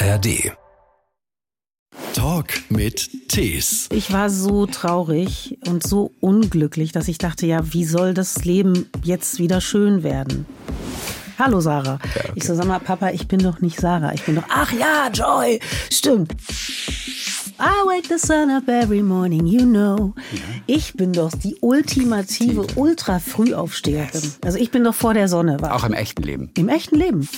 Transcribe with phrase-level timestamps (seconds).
[0.00, 0.52] ARD.
[2.14, 3.88] Talk mit Tees.
[3.90, 8.88] Ich war so traurig und so unglücklich, dass ich dachte, ja, wie soll das Leben
[9.02, 10.46] jetzt wieder schön werden?
[11.36, 11.94] Hallo Sarah.
[11.94, 12.32] Okay, okay.
[12.36, 14.12] Ich so, sag mal, Papa, ich bin doch nicht Sarah.
[14.14, 15.58] Ich bin doch, ach ja, Joy.
[15.92, 16.32] Stimmt.
[17.60, 20.14] I wake the sun up every morning, you know.
[20.66, 24.22] Ich bin doch die ultimative Ultra-Frühaufsteherin.
[24.44, 25.60] Also ich bin doch vor der Sonne.
[25.60, 25.72] wach.
[25.72, 26.50] Auch im echten Leben.
[26.56, 27.28] Im echten Leben.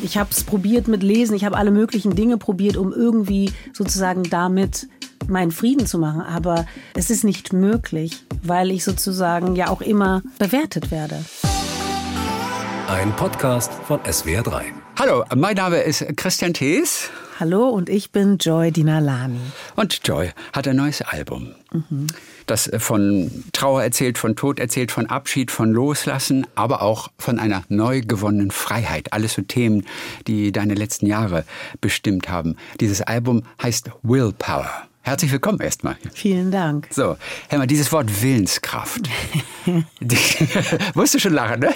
[0.00, 4.22] Ich habe es probiert mit Lesen, ich habe alle möglichen Dinge probiert, um irgendwie sozusagen
[4.22, 4.88] damit
[5.26, 6.20] meinen Frieden zu machen.
[6.20, 11.24] Aber es ist nicht möglich, weil ich sozusagen ja auch immer bewertet werde.
[12.86, 14.62] Ein Podcast von SWR3.
[14.98, 17.10] Hallo, mein Name ist Christian Thees
[17.40, 19.38] Hallo und ich bin Joy Dinalani.
[19.76, 21.54] und Joy hat ein neues Album.
[22.48, 27.62] Das von Trauer erzählt, von Tod erzählt, von Abschied, von Loslassen, aber auch von einer
[27.68, 29.12] neu gewonnenen Freiheit.
[29.12, 29.86] Alles so Themen,
[30.26, 31.44] die deine letzten Jahre
[31.82, 32.56] bestimmt haben.
[32.80, 34.88] Dieses Album heißt Willpower.
[35.02, 35.96] Herzlich willkommen erstmal.
[36.14, 36.88] Vielen Dank.
[36.90, 37.18] So,
[37.50, 39.08] mal, dieses Wort Willenskraft.
[40.00, 40.18] Die,
[40.94, 41.74] musst du schon lachen, ne?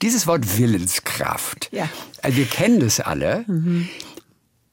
[0.00, 1.68] Dieses Wort Willenskraft.
[1.72, 1.90] Ja.
[2.22, 3.44] Also wir kennen das alle.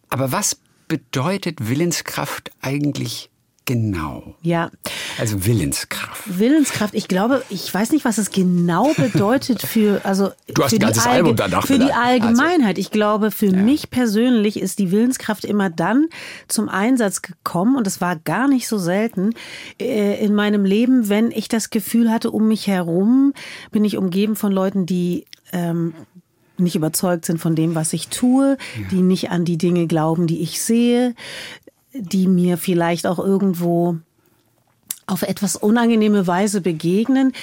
[0.09, 0.57] Aber was
[0.87, 3.29] bedeutet Willenskraft eigentlich
[3.65, 4.35] genau?
[4.41, 4.71] Ja,
[5.17, 6.39] Also Willenskraft.
[6.39, 6.93] Willenskraft.
[6.93, 10.79] Ich glaube, ich weiß nicht, was es genau bedeutet für also Du hast für ein
[10.79, 11.91] ganzes die Album danach für die.
[11.91, 12.77] Also, Allgemeinheit.
[12.77, 16.07] ich glaube, für mich persönlich ist die Willenskraft immer dann
[16.47, 19.31] zum Einsatz gekommen und es war gar nicht so selten
[19.79, 23.33] äh, in meinem Leben, wenn ich das Gefühl hatte, um mich herum
[23.71, 25.93] bin ich umgeben von Leuten, die ähm,
[26.57, 28.57] nicht überzeugt sind von dem, was ich tue,
[28.91, 31.15] die nicht an die Dinge glauben, die ich sehe,
[31.93, 33.97] die mir vielleicht auch irgendwo
[35.05, 37.33] auf etwas unangenehme Weise begegnen,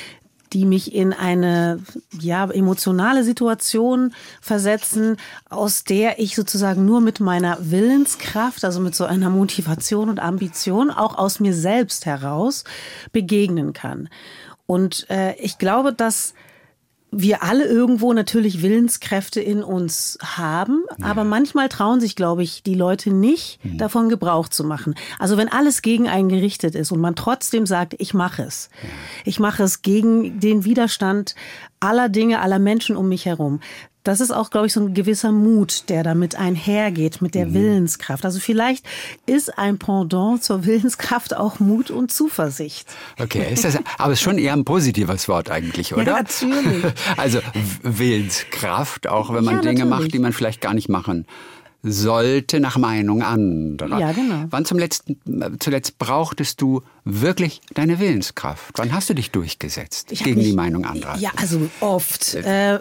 [0.52, 1.80] die mich in eine
[2.18, 5.16] ja emotionale Situation versetzen,
[5.48, 10.90] aus der ich sozusagen nur mit meiner Willenskraft, also mit so einer Motivation und Ambition
[10.90, 12.64] auch aus mir selbst heraus
[13.12, 14.08] begegnen kann.
[14.66, 16.34] Und äh, ich glaube, dass
[17.12, 22.74] wir alle irgendwo natürlich Willenskräfte in uns haben, aber manchmal trauen sich, glaube ich, die
[22.74, 24.94] Leute nicht, davon Gebrauch zu machen.
[25.18, 28.70] Also wenn alles gegen einen gerichtet ist und man trotzdem sagt, ich mache es.
[29.24, 31.34] Ich mache es gegen den Widerstand
[31.80, 33.60] aller Dinge, aller Menschen um mich herum.
[34.02, 38.24] Das ist auch, glaube ich, so ein gewisser Mut, der damit einhergeht, mit der Willenskraft.
[38.24, 38.86] Also vielleicht
[39.26, 42.88] ist ein Pendant zur Willenskraft auch Mut und Zuversicht.
[43.20, 46.12] Okay, ist das, aber es ist schon eher ein positives Wort eigentlich, oder?
[46.14, 46.84] natürlich.
[47.18, 47.40] Also
[47.82, 51.26] Willenskraft, auch wenn man Ja, Dinge macht, die man vielleicht gar nicht machen
[51.82, 53.98] sollte nach Meinung anderer.
[53.98, 54.44] Ja, genau.
[54.50, 55.16] Wann zum letzten,
[55.60, 58.72] zuletzt brauchtest du wirklich deine Willenskraft?
[58.76, 61.16] Wann hast du dich durchgesetzt Ich gegen die mich- Meinung anderer?
[61.18, 62.34] Ja, also oft.
[62.34, 62.78] Äh,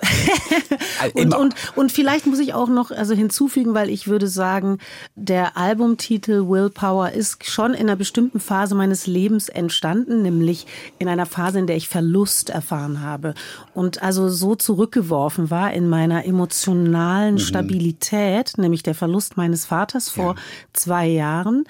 [1.14, 4.80] und, und, und vielleicht muss ich auch noch also hinzufügen, weil ich würde sagen,
[5.16, 10.68] der Albumtitel Willpower ist schon in einer bestimmten Phase meines Lebens entstanden, nämlich
[11.00, 13.34] in einer Phase, in der ich Verlust erfahren habe
[13.74, 17.40] und also so zurückgeworfen war in meiner emotionalen Mhm.
[17.40, 20.36] Stabilität, nämlich der Verlust meines Vaters vor
[20.74, 21.66] zwei Jahren.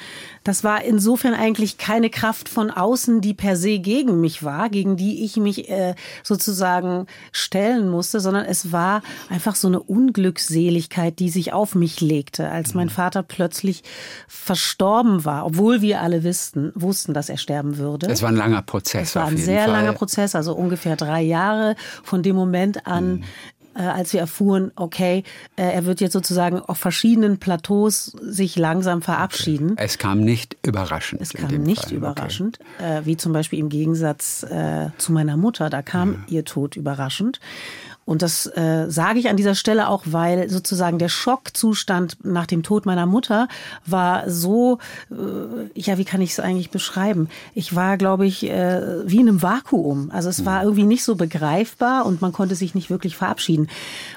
[0.45, 4.95] Das war insofern eigentlich keine Kraft von außen, die per se gegen mich war, gegen
[4.95, 11.29] die ich mich äh, sozusagen stellen musste, sondern es war einfach so eine Unglückseligkeit, die
[11.29, 13.83] sich auf mich legte, als mein Vater plötzlich
[14.27, 18.07] verstorben war, obwohl wir alle wussten, wussten, dass er sterben würde.
[18.07, 19.09] Es war ein langer Prozess.
[19.09, 19.71] Es war ein sehr Fall.
[19.73, 23.25] langer Prozess, also ungefähr drei Jahre von dem Moment an,
[23.79, 25.23] äh, als wir erfuhren, okay,
[25.55, 29.73] äh, er wird jetzt sozusagen auf verschiedenen Plateaus sich langsam verabschieden.
[29.77, 31.21] Es kam nicht überraschend.
[31.21, 31.93] Es kam nicht Fall.
[31.93, 35.69] überraschend, äh, wie zum Beispiel im Gegensatz äh, zu meiner Mutter.
[35.69, 37.39] Da kam ihr Tod überraschend.
[38.09, 42.63] Und das äh, sage ich an dieser Stelle auch, weil sozusagen der Schockzustand nach dem
[42.63, 43.47] Tod meiner Mutter
[43.85, 44.79] war so,
[45.11, 45.15] äh,
[45.79, 47.29] ja, wie kann ich es eigentlich beschreiben?
[47.53, 50.09] Ich war, glaube ich, äh, wie in einem Vakuum.
[50.09, 53.67] Also es war irgendwie nicht so begreifbar und man konnte sich nicht wirklich verabschieden.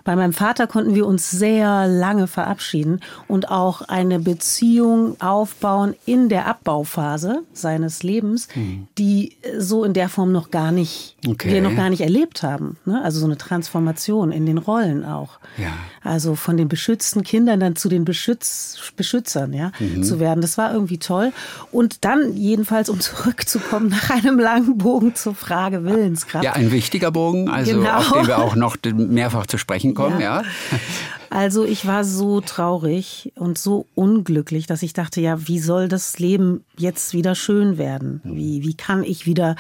[0.05, 6.31] Bei meinem Vater konnten wir uns sehr lange verabschieden und auch eine Beziehung aufbauen in
[6.31, 8.49] der Abbauphase seines Lebens,
[8.97, 11.53] die so in der Form noch gar nicht, Okay.
[11.53, 12.79] wir noch gar nicht erlebt haben.
[12.87, 12.99] Ne?
[13.05, 13.82] Also so eine Transformation
[14.33, 15.39] in den Rollen auch.
[15.59, 15.73] Ja.
[16.03, 20.03] Also von den beschützten Kindern dann zu den Beschütz Beschützern, ja, Mhm.
[20.03, 20.41] zu werden.
[20.41, 21.33] Das war irgendwie toll.
[21.71, 26.45] Und dann jedenfalls, um zurückzukommen nach einem langen Bogen zur Frage Willenskraft.
[26.45, 27.99] Ja, ein wichtiger Bogen, also Genau.
[27.99, 30.43] auf den wir auch noch mehrfach zu sprechen kommen, ja.
[30.43, 30.43] Ja.
[31.31, 36.19] Also ich war so traurig und so unglücklich, dass ich dachte, ja, wie soll das
[36.19, 38.21] Leben jetzt wieder schön werden?
[38.25, 39.57] Wie, wie kann ich wieder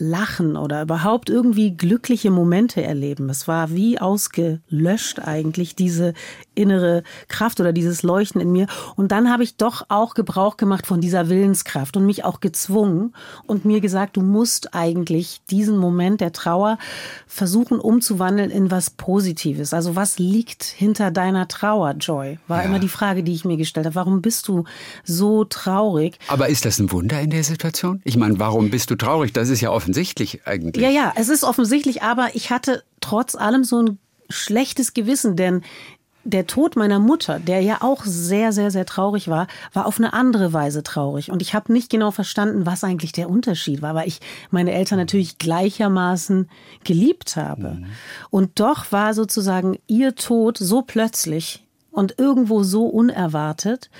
[0.00, 3.28] lachen oder überhaupt irgendwie glückliche Momente erleben.
[3.30, 6.14] Es war wie ausgelöscht eigentlich diese
[6.58, 8.66] innere Kraft oder dieses Leuchten in mir.
[8.96, 13.14] Und dann habe ich doch auch Gebrauch gemacht von dieser Willenskraft und mich auch gezwungen
[13.46, 16.78] und mir gesagt, du musst eigentlich diesen Moment der Trauer
[17.26, 19.72] versuchen umzuwandeln in was Positives.
[19.72, 22.38] Also was liegt hinter deiner Trauer, Joy?
[22.48, 22.68] War ja.
[22.68, 23.94] immer die Frage, die ich mir gestellt habe.
[23.94, 24.64] Warum bist du
[25.04, 26.18] so traurig?
[26.28, 28.00] Aber ist das ein Wunder in der Situation?
[28.04, 29.32] Ich meine, warum bist du traurig?
[29.32, 30.82] Das ist ja offensichtlich eigentlich.
[30.82, 33.98] Ja, ja, es ist offensichtlich, aber ich hatte trotz allem so ein
[34.30, 35.62] schlechtes Gewissen, denn
[36.28, 40.12] der Tod meiner Mutter, der ja auch sehr, sehr, sehr traurig war, war auf eine
[40.12, 41.30] andere Weise traurig.
[41.30, 44.20] Und ich habe nicht genau verstanden, was eigentlich der Unterschied war, weil ich
[44.50, 46.50] meine Eltern natürlich gleichermaßen
[46.84, 47.70] geliebt habe.
[47.70, 47.86] Mhm.
[48.28, 53.90] Und doch war sozusagen ihr Tod so plötzlich und irgendwo so unerwartet,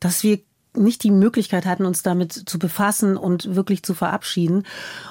[0.00, 0.40] dass wir
[0.76, 4.64] nicht die Möglichkeit hatten, uns damit zu befassen und wirklich zu verabschieden.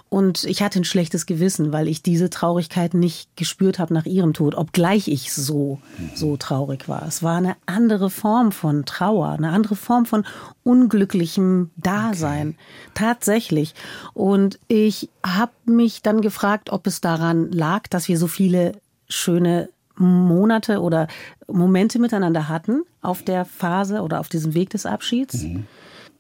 [0.09, 4.33] Und ich hatte ein schlechtes Gewissen, weil ich diese Traurigkeit nicht gespürt habe nach ihrem
[4.33, 5.79] Tod, obgleich ich so,
[6.15, 7.05] so traurig war.
[7.07, 10.25] Es war eine andere Form von Trauer, eine andere Form von
[10.63, 12.49] unglücklichem Dasein.
[12.49, 12.57] Okay.
[12.95, 13.73] Tatsächlich.
[14.13, 18.73] Und ich habe mich dann gefragt, ob es daran lag, dass wir so viele
[19.07, 21.07] schöne Monate oder
[21.47, 25.43] Momente miteinander hatten auf der Phase oder auf diesem Weg des Abschieds.
[25.43, 25.65] Mhm.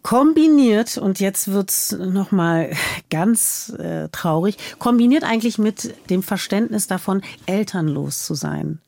[0.03, 2.71] Kombiniert, und jetzt wird's nochmal
[3.09, 8.79] ganz äh, traurig, kombiniert eigentlich mit dem Verständnis davon, elternlos zu sein.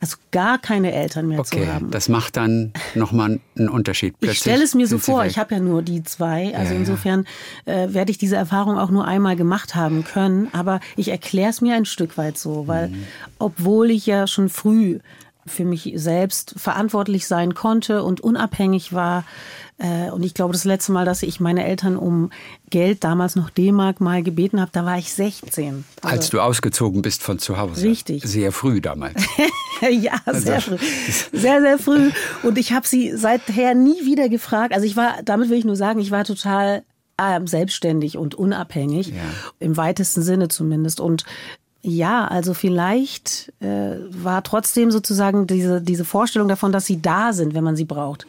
[0.00, 1.90] Also gar keine Eltern mehr okay, zu haben.
[1.90, 4.14] Das macht dann nochmal einen Unterschied.
[4.20, 6.54] Plötzlich ich stelle es mir so vor, ich habe ja nur die zwei.
[6.54, 7.26] Also ja, insofern
[7.64, 10.48] äh, werde ich diese Erfahrung auch nur einmal gemacht haben können.
[10.52, 13.04] Aber ich erkläre es mir ein Stück weit so, weil mhm.
[13.40, 15.00] obwohl ich ja schon früh
[15.48, 19.24] für mich selbst verantwortlich sein konnte und unabhängig war,
[19.78, 22.30] äh, und ich glaube, das letzte Mal, dass ich meine Eltern um
[22.68, 25.84] Geld, damals noch D-Mark, mal gebeten habe, da war ich 16.
[26.02, 27.86] Also Als du ausgezogen bist von zu Hause.
[27.86, 28.24] Richtig.
[28.24, 29.24] Sehr früh damals.
[29.80, 30.78] ja, sehr also früh.
[31.32, 32.10] Sehr, sehr früh.
[32.42, 34.74] Und ich habe sie seither nie wieder gefragt.
[34.74, 36.82] Also ich war, damit will ich nur sagen, ich war total
[37.16, 39.14] äh, selbstständig und unabhängig, ja.
[39.60, 40.98] im weitesten Sinne zumindest.
[40.98, 41.24] Und
[41.82, 47.54] ja, also vielleicht äh, war trotzdem sozusagen diese, diese Vorstellung davon, dass sie da sind,
[47.54, 48.26] wenn man sie braucht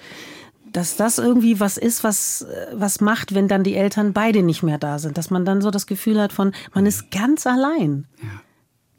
[0.71, 4.77] dass das irgendwie was ist, was, was macht, wenn dann die Eltern beide nicht mehr
[4.77, 5.17] da sind.
[5.17, 8.05] Dass man dann so das Gefühl hat von, man ist ganz allein.
[8.21, 8.41] Ja.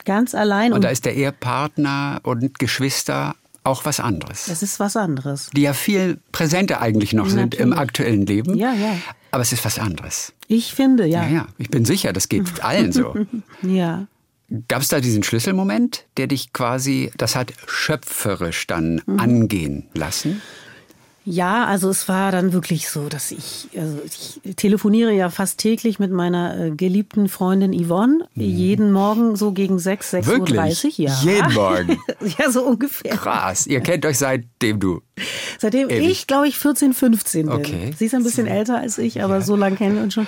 [0.05, 0.73] Ganz allein.
[0.73, 4.49] Und, und da ist der Ehepartner und Geschwister auch was anderes.
[4.49, 5.51] Es ist was anderes.
[5.55, 7.43] Die ja viel präsenter eigentlich noch Natürlich.
[7.43, 8.57] sind im aktuellen Leben.
[8.57, 8.97] Ja, ja.
[9.31, 10.33] Aber es ist was anderes.
[10.49, 11.25] Ich finde, ja.
[11.25, 11.47] Ja, ja.
[11.59, 13.15] Ich bin sicher, das geht allen so.
[13.63, 14.07] ja.
[14.69, 19.21] Gab es da diesen Schlüsselmoment, der dich quasi, das hat schöpferisch dann mhm.
[19.21, 20.43] angehen lassen?
[21.25, 25.99] Ja, also es war dann wirklich so, dass ich, also ich telefoniere ja fast täglich
[25.99, 28.27] mit meiner äh, geliebten Freundin Yvonne.
[28.35, 28.43] Mhm.
[28.43, 30.93] Jeden Morgen so gegen 6, 6.30 Uhr.
[30.97, 31.21] Ja.
[31.23, 31.99] Jeden Morgen.
[32.39, 33.17] ja, so ungefähr.
[33.17, 33.67] Krass.
[33.67, 35.03] Ihr kennt euch seitdem du.
[35.59, 36.09] Seitdem Ewig.
[36.09, 37.55] ich, glaube ich, 14, 15 bin.
[37.55, 37.91] Okay.
[37.97, 39.41] Sie ist ein bisschen älter als ich, aber ja.
[39.41, 40.27] so lange kennen wir uns schon.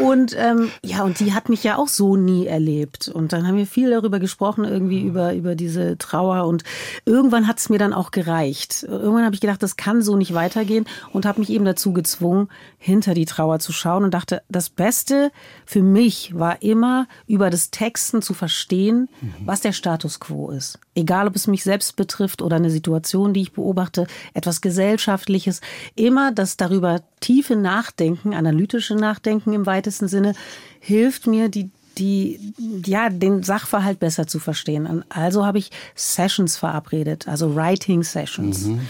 [0.00, 3.08] Und ähm, ja, und die hat mich ja auch so nie erlebt.
[3.08, 5.08] Und dann haben wir viel darüber gesprochen, irgendwie mhm.
[5.08, 6.46] über, über diese Trauer.
[6.46, 6.64] Und
[7.04, 8.84] irgendwann hat es mir dann auch gereicht.
[8.88, 12.48] Irgendwann habe ich gedacht, das kann so nicht weitergehen und habe mich eben dazu gezwungen,
[12.78, 15.30] hinter die Trauer zu schauen und dachte, das Beste
[15.66, 19.34] für mich war immer, über das Texten zu verstehen, mhm.
[19.44, 20.78] was der Status quo ist.
[20.94, 25.60] Egal, ob es mich selbst betrifft oder eine Situation, die ich beobachte, etwas Gesellschaftliches.
[25.94, 30.34] Immer das darüber tiefe Nachdenken, analytische Nachdenken im weitesten Sinne,
[30.80, 32.54] hilft mir, die die,
[32.86, 35.04] ja, den Sachverhalt besser zu verstehen.
[35.08, 38.66] Also habe ich Sessions verabredet, also Writing Sessions.
[38.66, 38.80] Mhm.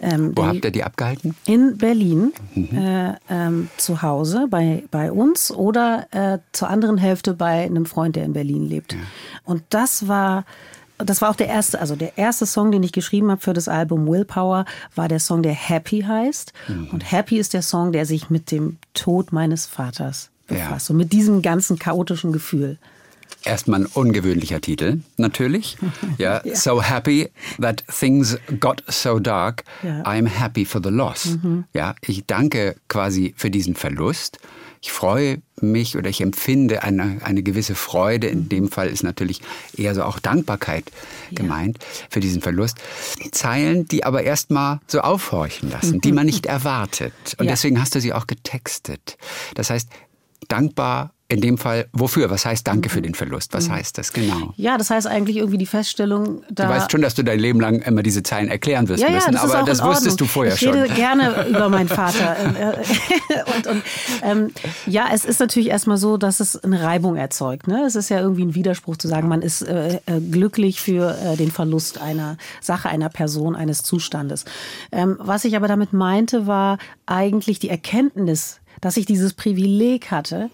[0.00, 1.36] Ähm, Wo habt ihr die abgehalten?
[1.46, 2.76] In Berlin, mhm.
[2.76, 8.16] äh, ähm, zu Hause bei, bei uns oder äh, zur anderen Hälfte bei einem Freund,
[8.16, 8.94] der in Berlin lebt.
[8.94, 8.98] Ja.
[9.44, 10.44] Und das war
[11.04, 13.68] das war auch der erste, also der erste Song, den ich geschrieben habe für das
[13.68, 16.52] Album Willpower, war der Song, der Happy heißt.
[16.68, 16.88] Mhm.
[16.90, 20.88] Und Happy ist der Song, der sich mit dem Tod meines Vaters befasst.
[20.88, 20.92] Ja.
[20.92, 22.78] Und mit diesem ganzen chaotischen Gefühl.
[23.44, 25.76] Erstmal ein ungewöhnlicher Titel, natürlich.
[26.18, 26.54] Ja, ja.
[26.54, 27.30] So happy
[27.60, 29.64] that things got so dark.
[29.82, 30.02] Ja.
[30.02, 31.38] I'm happy for the loss.
[31.42, 31.64] Mhm.
[31.72, 34.38] Ja, ich danke quasi für diesen Verlust.
[34.82, 38.26] Ich freue mich oder ich empfinde eine, eine gewisse Freude.
[38.26, 38.48] In mhm.
[38.48, 39.40] dem Fall ist natürlich
[39.76, 40.90] eher so auch Dankbarkeit
[41.30, 41.78] gemeint
[42.10, 42.78] für diesen Verlust.
[43.30, 47.12] Zeilen, die aber erstmal so aufhorchen lassen, die man nicht erwartet.
[47.38, 49.16] Und deswegen hast du sie auch getextet.
[49.54, 49.88] Das heißt,
[50.48, 52.28] dankbar in dem Fall, wofür?
[52.28, 53.54] Was heißt Danke für den Verlust?
[53.54, 54.52] Was heißt das genau?
[54.56, 56.66] Ja, das heißt eigentlich irgendwie die Feststellung, da.
[56.66, 59.14] Du weißt schon, dass du dein Leben lang immer diese Zeilen erklären wirst ja, ja,
[59.14, 60.74] müssen, das aber das in wusstest du vorher ich schon.
[60.74, 62.36] Ich rede gerne über meinen Vater.
[63.56, 63.82] und, und
[64.22, 64.50] ähm,
[64.86, 67.66] ja, es ist natürlich erstmal so, dass es eine Reibung erzeugt.
[67.66, 67.82] Ne?
[67.86, 71.36] Es ist ja irgendwie ein Widerspruch zu sagen, man ist äh, äh, glücklich für äh,
[71.36, 74.44] den Verlust einer Sache, einer Person, eines Zustandes.
[74.90, 80.50] Ähm, was ich aber damit meinte, war eigentlich die Erkenntnis, dass ich dieses Privileg hatte,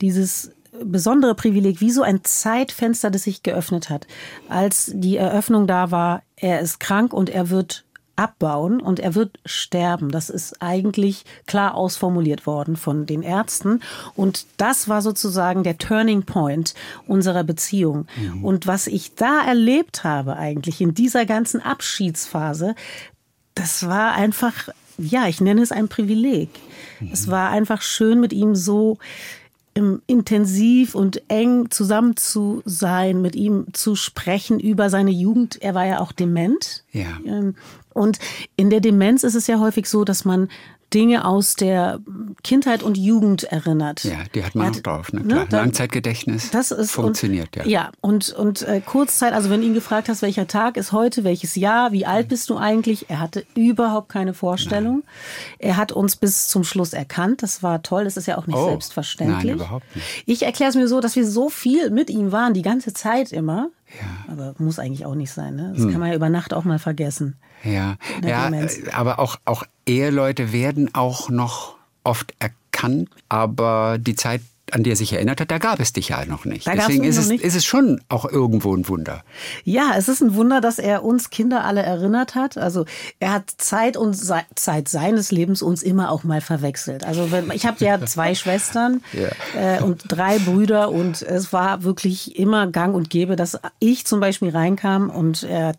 [0.00, 0.52] dieses
[0.82, 4.06] besondere Privileg, wie so ein Zeitfenster, das sich geöffnet hat.
[4.48, 7.84] Als die Eröffnung da war, er ist krank und er wird
[8.20, 10.10] abbauen und er wird sterben.
[10.10, 13.80] Das ist eigentlich klar ausformuliert worden von den Ärzten.
[14.14, 16.74] Und das war sozusagen der Turning Point
[17.06, 18.06] unserer Beziehung.
[18.16, 18.44] Mhm.
[18.44, 22.74] Und was ich da erlebt habe eigentlich in dieser ganzen Abschiedsphase,
[23.54, 26.50] das war einfach, ja, ich nenne es ein Privileg.
[27.00, 27.10] Mhm.
[27.12, 28.98] Es war einfach schön mit ihm so
[30.06, 35.60] intensiv und eng zusammen zu sein, mit ihm zu sprechen über seine Jugend.
[35.62, 36.84] Er war ja auch dement.
[36.92, 37.18] Ja.
[37.24, 37.54] Ähm,
[37.92, 38.18] und
[38.56, 40.48] in der Demenz ist es ja häufig so, dass man
[40.92, 42.00] Dinge aus der
[42.42, 44.04] Kindheit und Jugend erinnert.
[44.04, 45.22] Ja, die hat man hat, auch drauf, ne?
[45.22, 45.44] Klar.
[45.44, 47.70] Ne, Langzeitgedächtnis das ist, funktioniert, und, ja.
[47.70, 51.24] Ja, und, und äh, Kurzzeit, also wenn du ihn gefragt hast, welcher Tag ist heute,
[51.24, 55.02] welches Jahr, wie alt bist du eigentlich, er hatte überhaupt keine Vorstellung.
[55.04, 55.68] Nein.
[55.70, 58.56] Er hat uns bis zum Schluss erkannt, das war toll, das ist ja auch nicht
[58.56, 59.44] oh, selbstverständlich.
[59.44, 60.24] Nein, überhaupt nicht.
[60.26, 63.32] Ich erkläre es mir so, dass wir so viel mit ihm waren, die ganze Zeit
[63.32, 63.70] immer.
[64.00, 64.32] Ja.
[64.32, 65.72] Aber muss eigentlich auch nicht sein, ne?
[65.74, 65.90] Das hm.
[65.90, 67.36] kann man ja über Nacht auch mal vergessen.
[67.64, 74.40] Ja, ja äh, aber auch, auch Eheleute werden auch noch oft erkannt, aber die Zeit
[74.72, 76.66] an die er sich erinnert hat, da gab es dich ja noch nicht.
[76.66, 77.44] Da Deswegen ist es, nicht.
[77.44, 79.22] ist es schon auch irgendwo ein Wunder.
[79.64, 82.56] Ja, es ist ein Wunder, dass er uns Kinder alle erinnert hat.
[82.56, 82.84] Also
[83.18, 87.04] er hat Zeit und Se Zeit seines Lebens uns immer auch mal verwechselt.
[87.04, 89.78] Also wenn, ich habe ja zwei Schwestern ja.
[89.78, 94.20] äh, und drei Brüder und es war wirklich immer Gang und Gäbe, dass ich zum
[94.20, 95.74] Beispiel reinkam und er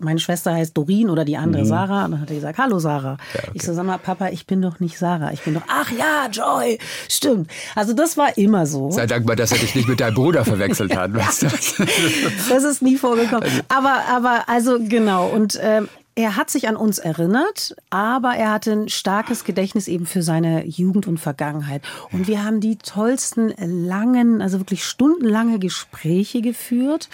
[0.00, 1.68] meine Schwester heißt Dorin oder die andere mhm.
[1.68, 2.04] Sarah.
[2.04, 3.16] Und dann hat er gesagt, hallo Sarah.
[3.34, 3.50] Ja, okay.
[3.54, 5.32] Ich so, sag mal, Papa, ich bin doch nicht Sarah.
[5.32, 6.78] Ich bin doch, ach ja, Joy.
[7.08, 7.50] Stimmt.
[7.74, 8.90] Also das war immer so.
[8.90, 11.14] Sei dankbar, dass er dich nicht mit deinem Bruder verwechselt hat.
[11.14, 11.46] Weißt du?
[12.48, 13.42] das ist nie vorgekommen.
[13.42, 15.26] Also aber, aber, also genau.
[15.28, 20.06] Und ähm, er hat sich an uns erinnert, aber er hatte ein starkes Gedächtnis eben
[20.06, 21.82] für seine Jugend und Vergangenheit.
[22.12, 27.08] Und wir haben die tollsten langen, also wirklich stundenlange Gespräche geführt.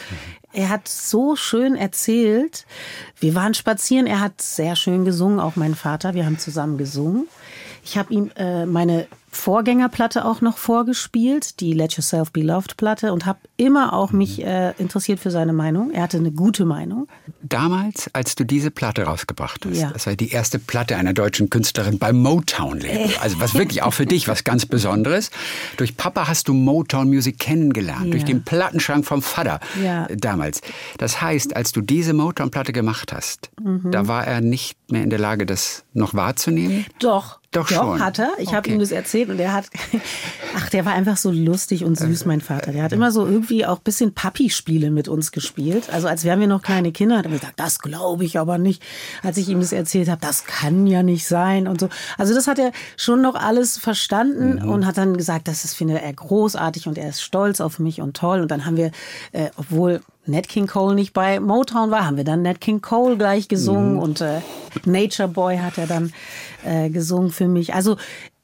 [0.56, 2.64] Er hat so schön erzählt.
[3.20, 4.06] Wir waren spazieren.
[4.06, 6.14] Er hat sehr schön gesungen, auch mein Vater.
[6.14, 7.28] Wir haben zusammen gesungen.
[7.84, 13.12] Ich habe ihm äh, meine Vorgängerplatte auch noch vorgespielt, die Let Yourself Be Loved Platte
[13.12, 15.90] und habe immer auch mich äh, interessiert für seine Meinung.
[15.90, 17.06] Er hatte eine gute Meinung.
[17.42, 19.90] Damals, als du diese Platte rausgebracht hast, ja.
[19.92, 23.10] das war die erste Platte einer deutschen Künstlerin beim Motown Label.
[23.10, 23.18] Äh.
[23.20, 25.30] Also was wirklich auch für dich was ganz Besonderes.
[25.76, 28.10] Durch Papa hast du Motown Music kennengelernt, ja.
[28.10, 30.08] durch den Plattenschrank vom Vater ja.
[30.16, 30.60] damals.
[30.98, 33.90] Das heißt, als du diese Motown Platte gemacht hast, mhm.
[33.90, 36.86] da war er nicht mehr in der Lage, das noch wahrzunehmen?
[36.98, 37.40] Doch.
[37.56, 38.04] Doch, Doch schon.
[38.04, 38.32] hat er.
[38.36, 38.56] Ich okay.
[38.56, 39.64] habe ihm das erzählt und er hat,
[40.56, 42.70] ach, der war einfach so lustig und süß, mein Vater.
[42.72, 45.88] Der hat immer so irgendwie auch ein bisschen Papi-Spiele mit uns gespielt.
[45.90, 48.82] Also als wären wir noch kleine Kinder, hat er gesagt, das glaube ich aber nicht.
[49.22, 51.88] Als ich ihm das erzählt habe, das kann ja nicht sein und so.
[52.18, 54.70] Also das hat er schon noch alles verstanden mhm.
[54.70, 58.02] und hat dann gesagt, das ist, finde er großartig und er ist stolz auf mich
[58.02, 58.42] und toll.
[58.42, 58.90] Und dann haben wir,
[59.32, 63.16] äh, obwohl Nat King Cole nicht bei Motown war, haben wir dann Nat King Cole
[63.16, 63.98] gleich gesungen mhm.
[64.00, 64.40] und äh,
[64.84, 66.12] Nature Boy hat er dann
[66.64, 67.74] äh, gesungen für mich.
[67.74, 67.96] Also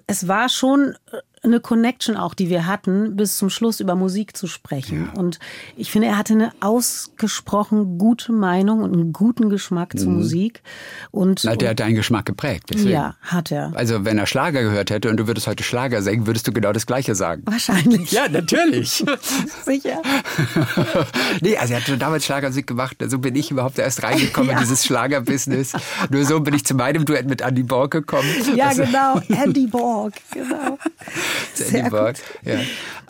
[0.07, 4.37] es war schon äh, eine Connection auch, die wir hatten, bis zum Schluss über Musik
[4.37, 5.11] zu sprechen.
[5.13, 5.21] Ja.
[5.21, 5.41] Und
[5.77, 9.99] ich finde, er hatte eine ausgesprochen gute Meinung und einen guten Geschmack mhm.
[9.99, 10.63] zur Musik.
[11.11, 12.67] Und, Na, der hat deinen Geschmack geprägt.
[12.71, 12.91] Deswegen.
[12.91, 13.73] Ja, hat er.
[13.75, 16.73] Also wenn er Schlager gehört hätte und du würdest heute Schlager singen, würdest du genau
[16.73, 17.43] das Gleiche sagen.
[17.47, 18.13] Wahrscheinlich.
[18.13, 19.05] Ja, natürlich.
[19.65, 20.01] Sicher.
[21.41, 22.99] nee, also er hat schon damals Schlagermusik gemacht.
[23.05, 24.59] So bin ich überhaupt erst reingekommen ja.
[24.59, 25.73] in dieses Schlagerbusiness.
[26.11, 28.29] Nur so bin ich zu meinem Duett mit Andy Borg gekommen.
[28.55, 29.21] Ja, also, genau.
[29.29, 30.79] Andy Borg, genau.
[31.55, 32.19] Sehr Edinburgh.
[32.45, 32.59] Ja.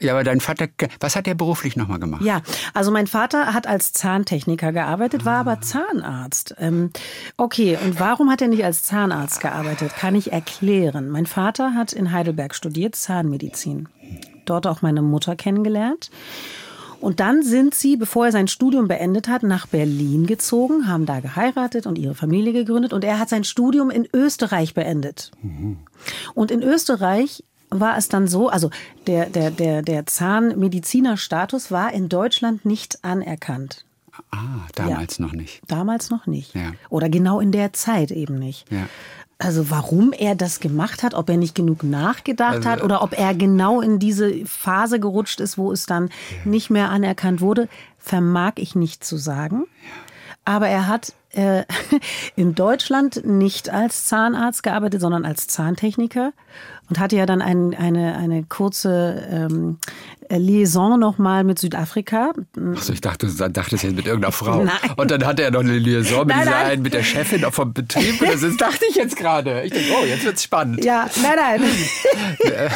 [0.00, 0.68] ja, aber dein Vater,
[1.00, 2.22] was hat er beruflich nochmal gemacht?
[2.22, 2.42] Ja,
[2.74, 6.54] also mein Vater hat als Zahntechniker gearbeitet, war aber Zahnarzt.
[6.58, 6.90] Ähm,
[7.36, 9.92] okay, und warum hat er nicht als Zahnarzt gearbeitet?
[9.96, 11.08] Kann ich erklären.
[11.08, 13.88] Mein Vater hat in Heidelberg studiert, Zahnmedizin.
[14.44, 16.10] Dort auch meine Mutter kennengelernt.
[17.02, 21.18] Und dann sind sie, bevor er sein Studium beendet hat, nach Berlin gezogen, haben da
[21.18, 22.92] geheiratet und ihre Familie gegründet.
[22.92, 25.32] Und er hat sein Studium in Österreich beendet.
[25.42, 25.78] Mhm.
[26.34, 28.70] Und in Österreich war es dann so, also
[29.06, 33.84] der, der, der, der Zahnmedizinerstatus war in Deutschland nicht anerkannt.
[34.30, 35.26] Ah, damals ja.
[35.26, 35.60] noch nicht.
[35.68, 36.54] Damals noch nicht.
[36.54, 36.72] Ja.
[36.90, 38.70] Oder genau in der Zeit eben nicht.
[38.70, 38.86] Ja.
[39.38, 43.18] Also warum er das gemacht hat, ob er nicht genug nachgedacht also, hat oder ob
[43.18, 46.10] er genau in diese Phase gerutscht ist, wo es dann
[46.44, 49.64] nicht mehr anerkannt wurde, vermag ich nicht zu sagen.
[50.44, 51.64] Aber er hat äh,
[52.36, 56.32] in Deutschland nicht als Zahnarzt gearbeitet, sondern als Zahntechniker
[56.92, 59.78] und hatte ja dann ein, eine, eine kurze ähm,
[60.38, 62.32] Liaison nochmal mit Südafrika.
[62.74, 64.64] Achso, ich dachte, du dachtest jetzt mit irgendeiner Frau.
[64.64, 64.74] Nein.
[64.96, 67.72] Und dann hatte er noch eine Liaison mit, nein, dieser Einen, mit der Chefin vom
[67.72, 68.20] Betrieb.
[68.20, 69.62] Und das dachte ich jetzt gerade.
[69.62, 70.84] Ich denke, oh, jetzt wird's spannend.
[70.84, 71.70] Ja, nein, nein.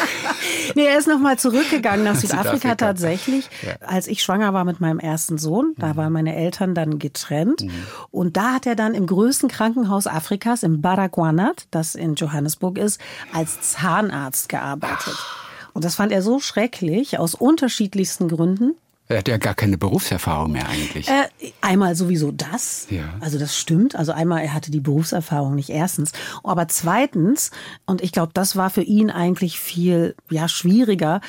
[0.74, 2.74] nee, er ist nochmal zurückgegangen nach Südafrika, Südafrika.
[2.74, 3.48] tatsächlich.
[3.62, 3.86] Ja.
[3.86, 5.96] Als ich schwanger war mit meinem ersten Sohn, da mhm.
[5.96, 7.62] waren meine Eltern dann getrennt.
[7.62, 7.70] Mhm.
[8.10, 13.00] Und da hat er dann im größten Krankenhaus Afrikas, im Baragwanat, das in Johannesburg ist,
[13.32, 13.72] als
[14.06, 15.14] Zahnarzt gearbeitet.
[15.14, 15.46] Ach.
[15.72, 18.74] Und das fand er so schrecklich, aus unterschiedlichsten Gründen.
[19.08, 21.06] Er hat ja gar keine Berufserfahrung mehr eigentlich.
[21.08, 21.28] Äh,
[21.60, 22.88] einmal sowieso das.
[22.90, 23.04] Ja.
[23.20, 23.94] Also das stimmt.
[23.94, 26.12] Also einmal, er hatte die Berufserfahrung nicht erstens.
[26.42, 27.52] Aber zweitens,
[27.84, 31.20] und ich glaube, das war für ihn eigentlich viel ja, schwieriger,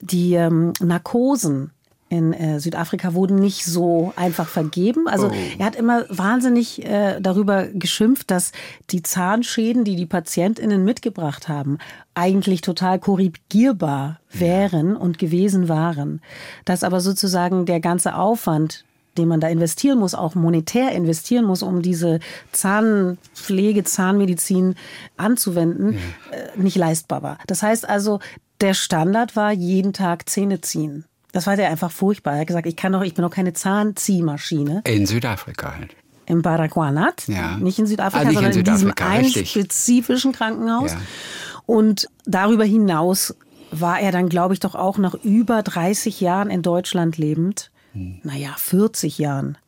[0.00, 1.70] die ähm, Narkosen
[2.08, 5.08] in äh, Südafrika wurden nicht so einfach vergeben.
[5.08, 5.34] Also oh.
[5.58, 8.52] er hat immer wahnsinnig äh, darüber geschimpft, dass
[8.90, 11.78] die Zahnschäden, die die Patientinnen mitgebracht haben,
[12.14, 14.96] eigentlich total korrigierbar wären ja.
[14.96, 16.20] und gewesen waren.
[16.64, 18.84] Dass aber sozusagen der ganze Aufwand
[19.16, 22.18] den man da investieren muss, auch monetär investieren muss, um diese
[22.50, 24.74] Zahnpflege, Zahnmedizin
[25.16, 25.92] anzuwenden,
[26.32, 26.36] ja.
[26.36, 27.38] äh, nicht leistbar war.
[27.46, 28.18] Das heißt also,
[28.60, 31.04] der Standard war jeden Tag Zähne ziehen.
[31.34, 32.34] Das war der einfach furchtbar.
[32.34, 34.82] Er hat gesagt, ich kann doch, ich bin doch keine Zahnziehmaschine.
[34.86, 35.96] In Südafrika halt.
[36.26, 37.26] Im Baragwanat.
[37.26, 37.56] Ja.
[37.56, 40.92] Nicht in Südafrika, ah, nicht sondern in, Südafrika, in diesem einen spezifischen Krankenhaus.
[40.92, 41.00] Ja.
[41.66, 43.34] Und darüber hinaus
[43.72, 47.72] war er dann, glaube ich, doch auch nach über 30 Jahren in Deutschland lebend.
[47.94, 48.20] Hm.
[48.22, 49.58] Naja, 40 Jahren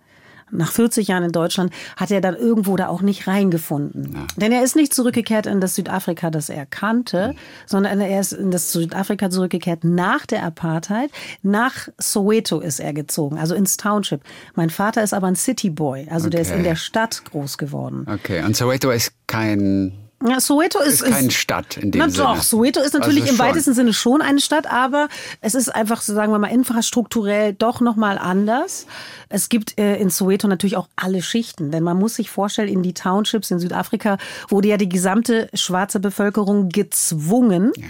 [0.51, 4.13] nach 40 Jahren in Deutschland hat er dann irgendwo da auch nicht reingefunden.
[4.15, 4.27] Ja.
[4.37, 7.39] Denn er ist nicht zurückgekehrt in das Südafrika, das er kannte, mhm.
[7.67, 11.11] sondern er ist in das Südafrika zurückgekehrt nach der Apartheid.
[11.43, 14.23] Nach Soweto ist er gezogen, also ins Township.
[14.55, 16.37] Mein Vater ist aber ein City Boy, also okay.
[16.37, 18.07] der ist in der Stadt groß geworden.
[18.09, 22.25] Okay, und Soweto ist kein ja, Soweto ist, ist keine Stadt in dem na, Sinne.
[22.25, 25.09] Doch, Soweto ist natürlich also im weitesten Sinne schon eine Stadt, aber
[25.43, 28.87] es ist einfach, sagen wir mal, infrastrukturell doch nochmal anders.
[29.29, 32.83] Es gibt äh, in Soweto natürlich auch alle Schichten, denn man muss sich vorstellen, in
[32.83, 34.17] die Townships in Südafrika
[34.49, 37.73] wurde ja die gesamte schwarze Bevölkerung gezwungen.
[37.77, 37.85] Ja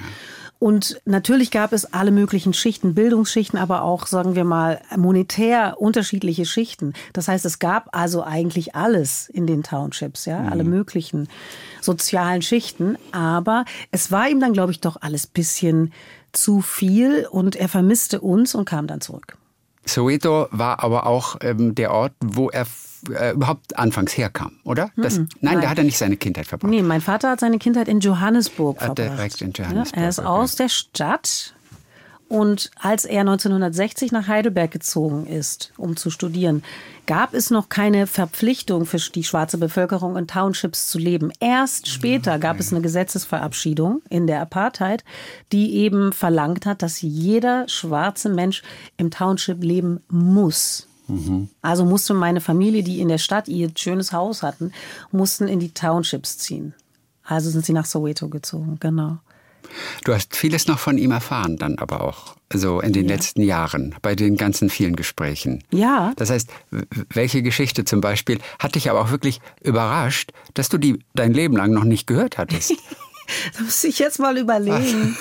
[0.58, 6.46] und natürlich gab es alle möglichen Schichten, Bildungsschichten, aber auch, sagen wir mal, monetär unterschiedliche
[6.46, 6.94] Schichten.
[7.12, 10.48] Das heißt, es gab also eigentlich alles in den Townships, ja, mhm.
[10.48, 11.28] alle möglichen
[11.82, 12.96] sozialen Schichten.
[13.12, 15.92] Aber es war ihm dann, glaube ich, doch alles bisschen
[16.32, 19.36] zu viel und er vermisste uns und kam dann zurück.
[19.84, 22.66] Soweto war aber auch ähm, der Ort, wo er
[23.10, 24.90] äh, überhaupt anfangs herkam, oder?
[24.96, 26.70] Das, nein, nein, da hat er nicht seine Kindheit verbracht.
[26.70, 28.98] Nee, mein Vater hat seine Kindheit in Johannesburg verbracht.
[28.98, 29.96] Direkt in Johannesburg.
[29.96, 30.28] Ja, er ist okay.
[30.28, 31.54] aus der Stadt
[32.28, 36.64] und als er 1960 nach Heidelberg gezogen ist, um zu studieren,
[37.06, 41.30] gab es noch keine Verpflichtung für die schwarze Bevölkerung in Townships zu leben.
[41.38, 45.04] Erst später gab es eine Gesetzesverabschiedung in der Apartheid,
[45.52, 48.62] die eben verlangt hat, dass jeder schwarze Mensch
[48.96, 50.88] im Township leben muss.
[51.08, 51.48] Mhm.
[51.62, 54.72] Also musste meine Familie, die in der Stadt ihr schönes Haus hatten,
[55.12, 56.74] mussten in die Townships ziehen.
[57.24, 59.18] Also sind sie nach Soweto gezogen, genau.
[60.04, 63.14] Du hast vieles noch von ihm erfahren, dann aber auch so in den ja.
[63.14, 65.64] letzten Jahren, bei den ganzen vielen Gesprächen.
[65.72, 66.12] Ja.
[66.16, 66.48] Das heißt,
[67.12, 71.56] welche Geschichte zum Beispiel hat dich aber auch wirklich überrascht, dass du die dein Leben
[71.56, 72.74] lang noch nicht gehört hattest?
[73.56, 75.16] da muss ich jetzt mal überlegen.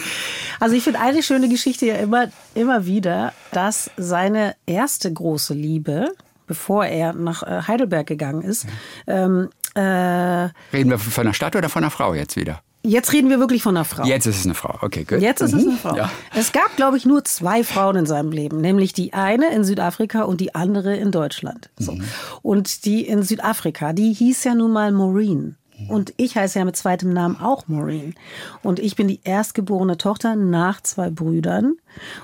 [0.60, 6.14] Also ich finde eine schöne Geschichte ja immer, immer wieder, dass seine erste große Liebe,
[6.48, 8.66] bevor er nach äh, Heidelberg gegangen ist,
[9.08, 12.62] ähm, äh, Reden wir von einer Stadt oder von einer Frau jetzt wieder?
[12.86, 14.06] Jetzt reden wir wirklich von einer Frau.
[14.06, 15.20] Jetzt ist es eine Frau, okay, gut.
[15.20, 15.60] Jetzt ist mhm.
[15.60, 15.96] es eine Frau.
[15.98, 16.12] Ja.
[16.36, 20.22] Es gab, glaube ich, nur zwei Frauen in seinem Leben, nämlich die eine in Südafrika
[20.22, 21.70] und die andere in Deutschland.
[21.78, 21.94] So.
[21.94, 22.04] Mhm.
[22.44, 25.58] Und die in Südafrika, die hieß ja nun mal Maureen.
[25.90, 28.16] Und ich heiße ja mit zweitem Namen auch Maureen.
[28.64, 31.76] Und ich bin die erstgeborene Tochter nach zwei Brüdern.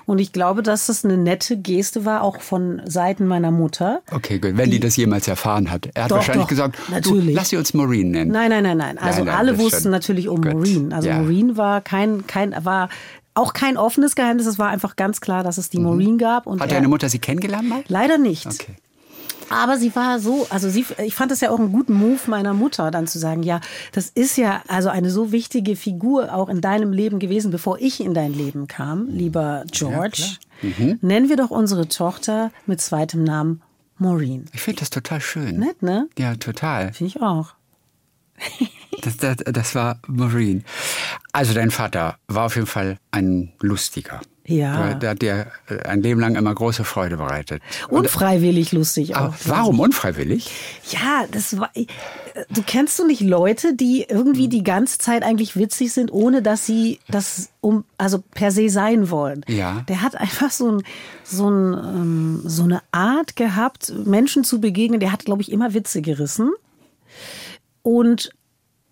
[0.06, 4.02] Und ich glaube, dass das eine nette Geste war, auch von Seiten meiner Mutter.
[4.12, 4.58] Okay, gut.
[4.58, 5.90] Wenn die, die das jemals erfahren hat.
[5.94, 7.36] Er hat doch, wahrscheinlich doch, gesagt, natürlich.
[7.36, 8.32] Lass sie uns Maureen nennen.
[8.32, 8.98] Nein, nein, nein, nein.
[8.98, 9.92] Also nein, nein, alle wussten schon.
[9.92, 10.54] natürlich um gut.
[10.54, 10.94] Maureen.
[10.94, 11.20] Also ja.
[11.20, 12.90] Maureen war kein, kein, war
[13.34, 14.46] auch kein offenes Geheimnis.
[14.46, 15.86] Es war einfach ganz klar, dass es die mhm.
[15.86, 16.48] Maureen gab.
[16.48, 17.84] Und hat deine Mutter sie kennengelernt mal?
[17.88, 18.46] Leider nicht.
[18.46, 18.76] Okay.
[19.52, 22.54] Aber sie war so, also sie, ich fand es ja auch einen guten Move meiner
[22.54, 23.60] Mutter, dann zu sagen, ja,
[23.92, 28.02] das ist ja also eine so wichtige Figur auch in deinem Leben gewesen, bevor ich
[28.02, 30.24] in dein Leben kam, lieber George.
[30.62, 31.00] Ja, mhm.
[31.02, 33.62] Nennen wir doch unsere Tochter mit zweitem Namen
[33.98, 34.46] Maureen.
[34.54, 35.58] Ich finde das total schön.
[35.60, 36.10] Nett, ne?
[36.18, 36.94] Ja, total.
[36.94, 37.54] Finde ich auch.
[39.04, 40.64] Das, das, das war Maureen.
[41.32, 44.22] Also dein Vater war auf jeden Fall ein lustiger.
[44.52, 44.94] Ja.
[44.94, 47.62] Der hat dir äh, ein Leben lang immer große Freude bereitet.
[47.90, 49.36] Unfreiwillig lustig Aber auch.
[49.46, 50.50] warum unfreiwillig?
[50.90, 51.70] Ja, das war.
[52.50, 56.66] Du kennst du nicht Leute, die irgendwie die ganze Zeit eigentlich witzig sind, ohne dass
[56.66, 59.44] sie das um also per se sein wollen.
[59.48, 59.84] Ja.
[59.90, 60.84] Der hat einfach so ein
[61.24, 65.00] so ein ähm, so eine Art gehabt, Menschen zu begegnen.
[65.00, 66.52] Der hat, glaube ich, immer Witze gerissen
[67.84, 68.32] und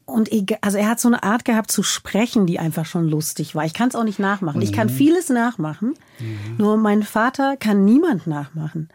[0.10, 0.30] und
[0.62, 3.65] also er hat so eine Art gehabt zu sprechen, die einfach schon lustig war.
[3.65, 4.62] Ich kann es auch nicht nachmachen.
[4.62, 5.93] Ich kann vieles nachmachen,
[6.58, 8.89] nur mein Vater kann niemand nachmachen.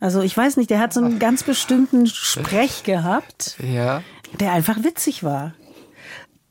[0.00, 4.02] Also ich weiß nicht, der hat so einen ganz bestimmten Sprech gehabt, Ja.
[4.40, 5.52] der einfach witzig war.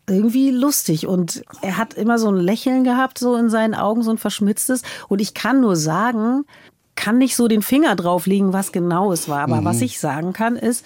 [0.10, 4.12] Irgendwie lustig und er hat immer so ein Lächeln gehabt, so in seinen Augen, so
[4.12, 4.82] ein verschmitztes.
[5.08, 6.44] Und ich kann nur sagen,
[6.96, 9.42] kann nicht so den Finger drauflegen, was genau es war.
[9.42, 10.86] Aber was ich sagen kann, ist,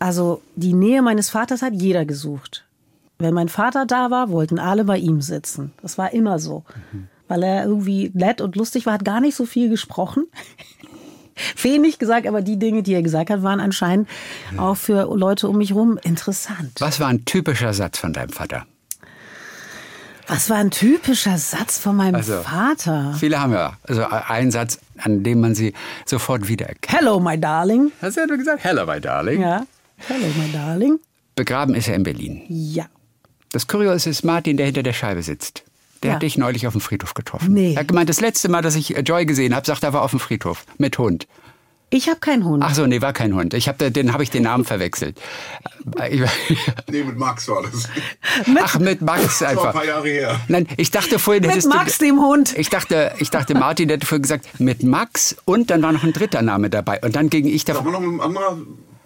[0.00, 2.64] also die Nähe meines Vaters hat jeder gesucht.
[3.18, 5.72] Wenn mein Vater da war, wollten alle bei ihm sitzen.
[5.82, 6.64] Das war immer so.
[7.28, 10.26] Weil er irgendwie nett und lustig war, hat gar nicht so viel gesprochen.
[11.62, 14.08] Wenig gesagt, aber die Dinge, die er gesagt hat, waren anscheinend
[14.56, 16.72] auch für Leute um mich rum interessant.
[16.80, 18.66] Was war ein typischer Satz von deinem Vater?
[20.26, 23.14] Was war ein typischer Satz von meinem Also, Vater?
[23.18, 25.72] Viele haben ja also einen Satz, an dem man sie
[26.06, 27.00] sofort wiedererkennt.
[27.00, 27.90] Hello, my darling.
[28.00, 29.40] Hast du ja nur gesagt, hello, my darling.
[29.42, 29.64] Ja.
[30.08, 30.98] Hello, my darling.
[31.36, 32.42] Begraben ist er in Berlin.
[32.48, 32.86] Ja.
[33.52, 35.64] Das Kuriose ist Martin, der hinter der Scheibe sitzt.
[36.02, 36.14] Der Ja.
[36.14, 37.52] hat dich neulich auf dem Friedhof getroffen.
[37.52, 37.74] Nee.
[37.74, 40.02] Er hat gemeint, das letzte Mal, dass ich äh, Joy gesehen habe, sagt er, war
[40.02, 41.26] auf dem Friedhof mit Hund.
[41.92, 42.62] Ich habe keinen Hund.
[42.64, 43.52] Ach so, nee, war kein Hund.
[43.52, 45.20] Ich hab, da- den habe ich den Namen verwechselt.
[46.08, 46.20] Ich-
[46.90, 47.88] Nee, mit Max war das.
[48.62, 49.72] Ach, mit Max Das war ein einfach.
[49.72, 50.40] paar Jahre her.
[50.46, 52.56] Nein, ich dachte vorhin Mit Max, du, dem Hund.
[52.56, 56.12] Ich dachte, ich dachte, Martin hätte vorhin gesagt, mit Max und dann war noch ein
[56.12, 57.00] dritter Name dabei.
[57.02, 57.92] Und dann ging ich Da davon.
[57.92, 58.56] war noch ein anderer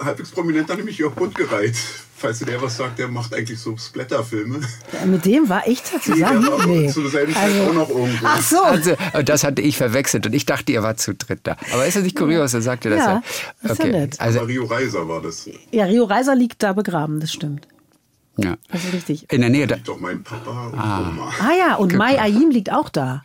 [0.03, 1.75] halbwegs prominenter, nämlich Jörg Buntgereit.
[2.17, 4.61] Falls du der was sagt, der macht eigentlich so Splatterfilme.
[4.93, 6.71] Ja, Mit dem war ich da Der war zusammen?
[6.83, 6.89] Nee.
[6.91, 8.25] zu derselben Zeit auch noch irgendwo.
[8.27, 8.63] Ach so.
[8.63, 11.57] Also, und das hatte ich verwechselt und ich dachte, ihr wart zu dritt da.
[11.73, 12.55] Aber ist das nicht kurios?
[12.55, 13.23] Er sagte das Ja,
[13.63, 13.71] ja.
[13.73, 14.21] ist ja nett.
[14.21, 15.49] Also, Aber Rio Reiser war das.
[15.71, 17.67] Ja, Rio Reiser liegt da begraben, das stimmt.
[18.39, 18.57] ja.
[18.71, 19.31] Das ist richtig.
[19.33, 19.77] In der Nähe da.
[19.77, 21.33] Doch mein Papa und Oma.
[21.41, 23.23] Ah ja, und Mai Ayim liegt auch da.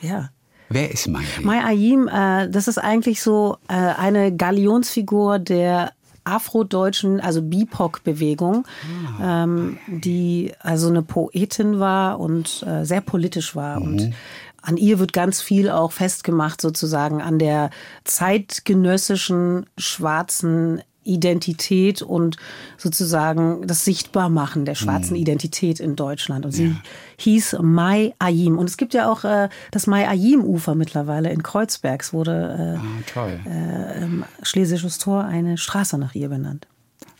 [0.00, 0.30] Ja.
[0.74, 5.92] Wer ist mein Mai Ayim, äh, das ist eigentlich so äh, eine Galionsfigur der
[6.24, 8.66] afrodeutschen, also BIPOC-Bewegung,
[9.22, 13.80] ähm, die also eine Poetin war und äh, sehr politisch war.
[13.80, 14.14] Und
[14.62, 17.70] an ihr wird ganz viel auch festgemacht, sozusagen an der
[18.02, 22.36] zeitgenössischen schwarzen Identität und
[22.78, 26.44] sozusagen das Sichtbarmachen der schwarzen Identität in Deutschland.
[26.44, 26.74] Und sie
[27.18, 28.58] hieß Mai Ayim.
[28.58, 32.02] Und es gibt ja auch äh, das Mai Ayim-Ufer mittlerweile in Kreuzberg.
[32.02, 33.40] Es wurde Ah, toll.
[33.46, 36.66] äh, im Schlesisches Tor eine Straße nach ihr benannt.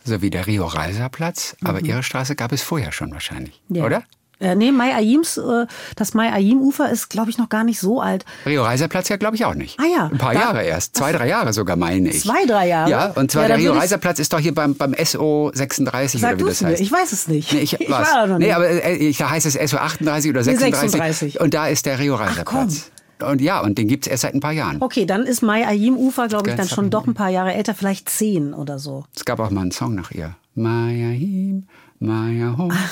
[0.03, 3.75] So wie der Rio Reiser Platz, aber ihre Straße gab es vorher schon wahrscheinlich, Mhm.
[3.77, 3.85] Ja.
[3.85, 4.03] oder?
[4.39, 8.01] Äh, nee, Mai Ayims, äh, das Mai Ayim-Ufer ist, glaube ich, noch gar nicht so
[8.01, 8.25] alt.
[8.45, 9.79] Rio Reiser Platz ja, glaube ich, auch nicht.
[9.79, 10.09] Ah ja.
[10.11, 10.95] Ein paar Da- Jahre erst.
[10.97, 12.21] Zwei, drei Jahre sogar, meine ich.
[12.21, 12.89] Zwei, drei Jahre?
[12.89, 14.93] Ja, und zwar Ja, der Rio würde ich- Reiser Platz ist doch hier beim, beim
[15.03, 16.81] SO 36 Sag oder wie das mir, heißt.
[16.81, 17.53] ich weiß es nicht.
[17.53, 18.55] Nee, ich, ich war da noch nee, nicht.
[18.55, 20.91] aber äh, da heißt es SO 38 oder Nee, 36.
[20.91, 21.39] 36.
[21.39, 22.67] Und da ist der Rio Reiser Ach, komm.
[22.67, 22.91] Platz.
[23.23, 24.81] Und ja, und den gibt es erst seit ein paar Jahren.
[24.81, 28.09] Okay, dann ist Mai Ayim-Ufer, glaube ich, dann schon doch ein paar Jahre älter, vielleicht
[28.09, 29.05] zehn oder so.
[29.15, 30.35] Es gab auch mal einen Song nach ihr.
[30.55, 31.67] Maya Him,
[31.99, 32.75] Maya Home.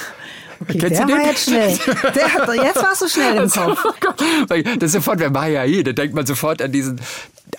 [0.62, 1.17] Okay, Kennst der du den?
[1.17, 1.78] war jetzt schnell.
[2.15, 3.84] Der, hat- jetzt warst du schnell im Kopf.
[4.47, 7.02] Weil Das ist sofort, wer Maya Hi, da denkt man sofort an diesen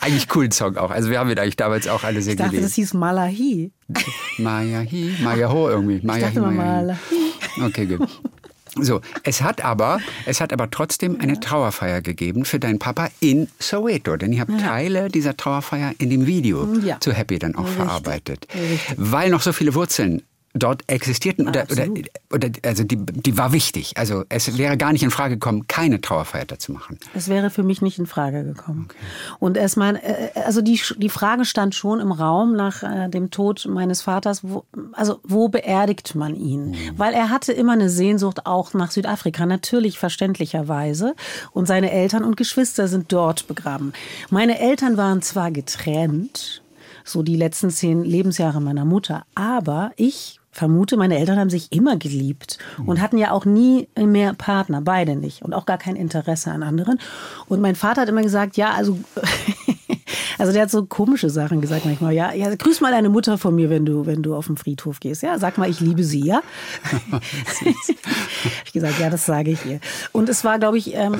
[0.00, 0.90] eigentlich coolen Song auch.
[0.90, 2.74] Also wir haben ihn eigentlich damals auch alle sehr Ich dachte, das gelesen.
[2.76, 3.72] hieß Malahi.
[4.38, 6.00] Maya Hi, Maya Ho irgendwie.
[6.06, 6.96] Maya dachte Hi, mal Maya
[7.58, 7.62] Hi.
[7.66, 8.08] Okay, gut.
[8.80, 13.48] So, es hat aber, es hat aber trotzdem eine Trauerfeier gegeben für deinen Papa in
[13.58, 16.98] Soweto, denn ich habe Teile dieser Trauerfeier in dem Video Ja.
[17.00, 18.96] zu Happy dann auch verarbeitet, Richtig.
[18.98, 20.22] weil noch so viele Wurzeln
[20.54, 22.08] dort existierten oder, oder, Absolut.
[22.32, 23.94] oder also die, die war wichtig.
[23.96, 26.98] Also es wäre gar nicht in Frage gekommen, keine Trauerfeier da zu machen.
[27.12, 28.88] Es wäre für mich nicht in Frage gekommen.
[29.40, 33.66] Und erstmal, äh, also die, die Frage stand schon im Raum nach äh, dem Tod
[33.68, 36.76] meines Vaters, wo, also wo beerdigt man ihn?
[36.96, 41.14] Weil er hatte immer eine Sehnsucht auch nach Südafrika, natürlich verständlicherweise.
[41.50, 43.92] Und seine Eltern und Geschwister sind dort begraben.
[44.30, 46.62] Meine Eltern waren zwar getrennt,
[47.04, 51.96] so die letzten zehn Lebensjahre meiner Mutter, aber ich vermute, meine Eltern haben sich immer
[51.96, 56.52] geliebt und hatten ja auch nie mehr Partner, beide nicht und auch gar kein Interesse
[56.52, 57.00] an anderen.
[57.46, 59.00] Und mein Vater hat immer gesagt, ja, also,
[60.38, 62.14] also der hat so komische Sachen gesagt manchmal.
[62.14, 65.00] Ja, ja, grüß mal deine Mutter von mir, wenn du, wenn du auf den Friedhof
[65.00, 65.24] gehst.
[65.24, 66.40] Ja, sag mal, ich liebe sie, ja.
[68.64, 69.80] ich gesagt, ja, das sage ich ihr.
[70.12, 71.16] Und es war, glaube ich, ähm,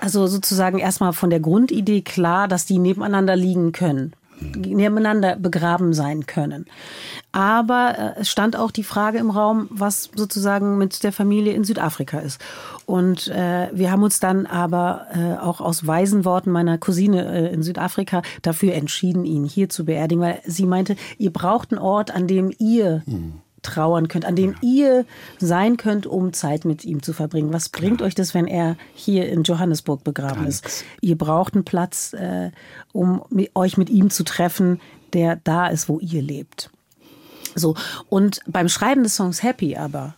[0.00, 4.14] also sozusagen erstmal von der Grundidee klar, dass die nebeneinander liegen können.
[4.40, 6.66] Nebeneinander begraben sein können.
[7.32, 11.64] Aber äh, es stand auch die Frage im Raum, was sozusagen mit der Familie in
[11.64, 12.40] Südafrika ist.
[12.86, 17.52] Und äh, wir haben uns dann aber äh, auch aus weisen Worten meiner Cousine äh,
[17.52, 22.10] in Südafrika dafür entschieden, ihn hier zu beerdigen, weil sie meinte, ihr braucht einen Ort,
[22.10, 25.04] an dem ihr mhm trauern könnt, an dem ihr
[25.38, 27.52] sein könnt, um Zeit mit ihm zu verbringen.
[27.52, 28.08] Was bringt Klar.
[28.08, 30.84] euch das, wenn er hier in Johannesburg begraben ist?
[31.00, 32.50] Ihr braucht einen Platz, äh,
[32.92, 33.22] um
[33.54, 34.80] euch mit ihm zu treffen,
[35.12, 36.70] der da ist, wo ihr lebt.
[37.54, 37.74] So,
[38.08, 40.14] und beim Schreiben des Songs Happy aber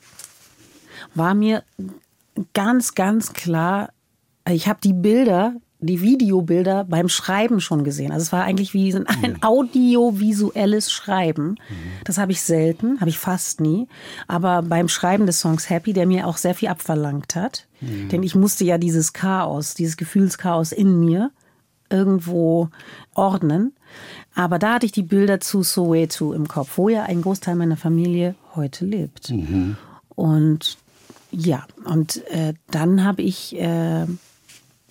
[1.15, 1.63] war mir
[2.53, 3.91] ganz, ganz klar,
[4.49, 8.12] ich habe die Bilder die Videobilder beim Schreiben schon gesehen.
[8.12, 9.42] Also es war eigentlich wie ein mhm.
[9.42, 11.57] audiovisuelles Schreiben.
[12.05, 13.88] Das habe ich selten, habe ich fast nie.
[14.29, 18.09] Aber beim Schreiben des Songs Happy, der mir auch sehr viel abverlangt hat, mhm.
[18.09, 21.31] denn ich musste ja dieses Chaos, dieses Gefühlschaos in mir
[21.90, 22.71] irgendwo
[23.14, 23.75] ordnen.
[24.35, 27.77] Aber da hatte ich die Bilder zu Soweto im Kopf, wo ja ein Großteil meiner
[27.77, 29.31] Familie heute lebt.
[29.31, 29.77] Mhm.
[30.14, 30.79] Und
[31.31, 34.07] ja, und äh, dann habe ich äh,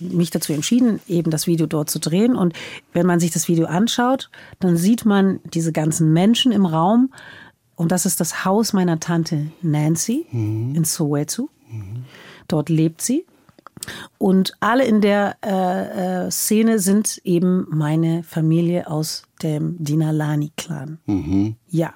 [0.02, 2.36] mich dazu entschieden, eben das Video dort zu drehen.
[2.36, 2.54] Und
[2.94, 7.14] wenn man sich das Video anschaut, dann sieht man diese ganzen Menschen im Raum.
[7.76, 10.76] Und das ist das Haus meiner Tante Nancy mhm.
[10.76, 11.50] in Soweto.
[11.70, 12.06] Mhm.
[12.48, 13.26] Dort lebt sie.
[14.18, 21.00] Und alle in der äh, äh, Szene sind eben meine Familie aus dem Dinalani-Clan.
[21.06, 21.56] Mhm.
[21.68, 21.94] Ja.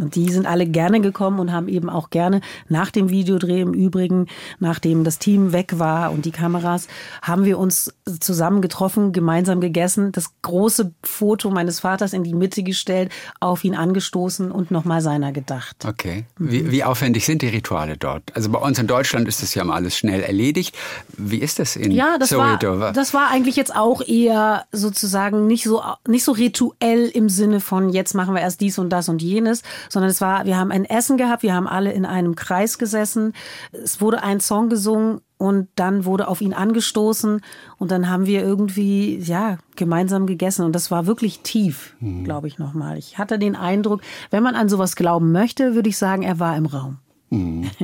[0.00, 3.74] Und die sind alle gerne gekommen und haben eben auch gerne nach dem Videodreh im
[3.74, 4.26] Übrigen,
[4.58, 6.88] nachdem das Team weg war und die Kameras,
[7.22, 12.62] haben wir uns zusammen getroffen, gemeinsam gegessen, das große Foto meines Vaters in die Mitte
[12.62, 15.84] gestellt, auf ihn angestoßen und nochmal seiner gedacht.
[15.86, 16.24] Okay.
[16.38, 18.22] Wie, wie, aufwendig sind die Rituale dort?
[18.34, 20.74] Also bei uns in Deutschland ist das ja mal alles schnell erledigt.
[21.16, 22.80] Wie ist das in ja, das Soweto?
[22.80, 27.60] War, das war eigentlich jetzt auch eher sozusagen nicht so, nicht so rituell im Sinne
[27.60, 30.70] von jetzt machen wir erst dies und das und jenes, sondern es war, wir haben
[30.70, 33.34] ein Essen gehabt, wir haben alle in einem Kreis gesessen,
[33.72, 37.40] es wurde ein Song gesungen und dann wurde auf ihn angestoßen
[37.78, 42.24] und dann haben wir irgendwie, ja, gemeinsam gegessen und das war wirklich tief, mhm.
[42.24, 42.98] glaube ich nochmal.
[42.98, 44.00] Ich hatte den Eindruck,
[44.30, 46.98] wenn man an sowas glauben möchte, würde ich sagen, er war im Raum.
[47.30, 47.70] Mhm.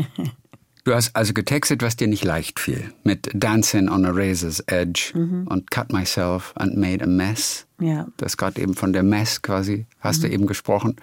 [0.87, 2.93] Du hast also getextet, was dir nicht leicht fiel.
[3.03, 5.49] Mit Dancing on a Razor's Edge mhm.
[5.49, 7.67] und Cut Myself and Made a Mess.
[7.81, 8.07] Ja.
[8.17, 10.23] Du hast gerade eben von der Mess quasi, hast mhm.
[10.23, 10.95] du eben gesprochen.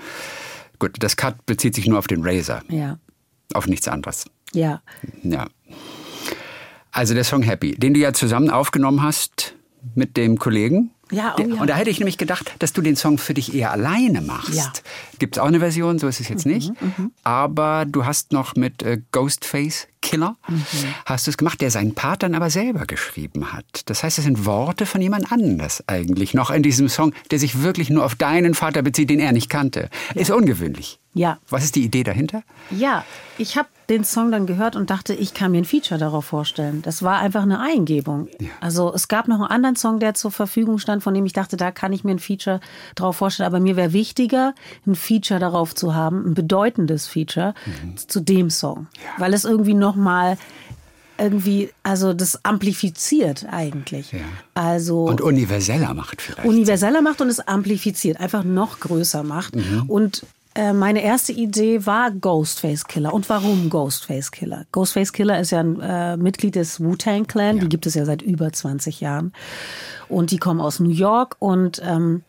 [0.83, 2.61] Gut, das Cut bezieht sich nur auf den Razor.
[2.67, 2.99] Ja.
[3.53, 4.25] Auf nichts anderes.
[4.51, 4.81] Ja.
[5.23, 5.47] Ja.
[6.91, 9.55] Also der Song Happy, den du ja zusammen aufgenommen hast
[9.95, 10.91] mit dem Kollegen.
[11.09, 11.61] Ja, oh ja.
[11.61, 14.55] Und da hätte ich nämlich gedacht, dass du den Song für dich eher alleine machst.
[14.55, 14.73] Ja.
[15.19, 16.81] Gibt es auch eine Version, so ist es jetzt mhm, nicht.
[16.81, 17.11] Mhm.
[17.23, 20.63] Aber du hast noch mit äh, Ghostface Killer, mhm.
[21.05, 23.81] hast du es gemacht, der seinen Part dann aber selber geschrieben hat.
[23.85, 27.63] Das heißt, es sind Worte von jemand anders eigentlich noch in diesem Song, der sich
[27.63, 29.89] wirklich nur auf deinen Vater bezieht, den er nicht kannte.
[30.13, 30.21] Ja.
[30.21, 30.99] Ist ungewöhnlich.
[31.13, 31.37] Ja.
[31.49, 32.43] Was ist die Idee dahinter?
[32.71, 33.05] Ja,
[33.37, 36.81] ich habe den Song dann gehört und dachte, ich kann mir ein Feature darauf vorstellen.
[36.81, 38.29] Das war einfach eine Eingebung.
[38.39, 38.49] Ja.
[38.61, 41.57] Also es gab noch einen anderen Song, der zur Verfügung stand, von dem ich dachte,
[41.57, 42.61] da kann ich mir ein Feature
[42.95, 43.47] darauf vorstellen.
[43.47, 44.55] Aber mir wäre wichtiger,
[44.87, 47.97] ein Feature darauf zu haben, ein bedeutendes Feature mhm.
[47.97, 48.87] zu dem Song.
[48.95, 49.21] Ja.
[49.21, 50.37] Weil es irgendwie nochmal
[51.17, 54.11] irgendwie, also das amplifiziert eigentlich.
[54.11, 54.19] Ja.
[54.55, 56.47] Also und universeller macht vielleicht.
[56.47, 59.55] Universeller macht und es amplifiziert, einfach noch größer macht.
[59.55, 59.83] Mhm.
[59.87, 60.25] Und
[60.55, 63.13] äh, meine erste Idee war Ghostface Killer.
[63.13, 64.65] Und warum Ghostface Killer?
[64.71, 67.57] Ghostface Killer ist ja ein äh, Mitglied des Wu-Tang Clan.
[67.57, 67.63] Ja.
[67.63, 69.33] Die gibt es ja seit über 20 Jahren.
[70.09, 72.23] Und die kommen aus New York und ähm,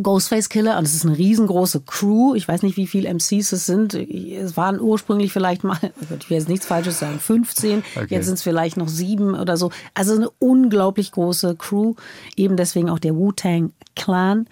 [0.00, 2.34] Ghostface Killer, und es ist eine riesengroße Crew.
[2.34, 3.94] Ich weiß nicht, wie viele MCs es sind.
[3.94, 7.82] Es waren ursprünglich vielleicht mal, oh ich will jetzt nichts Falsches sagen, 15.
[7.94, 8.06] Okay.
[8.08, 9.70] Jetzt sind es vielleicht noch sieben oder so.
[9.94, 11.94] Also eine unglaublich große Crew.
[12.36, 14.46] Eben deswegen auch der Wu-Tang Clan.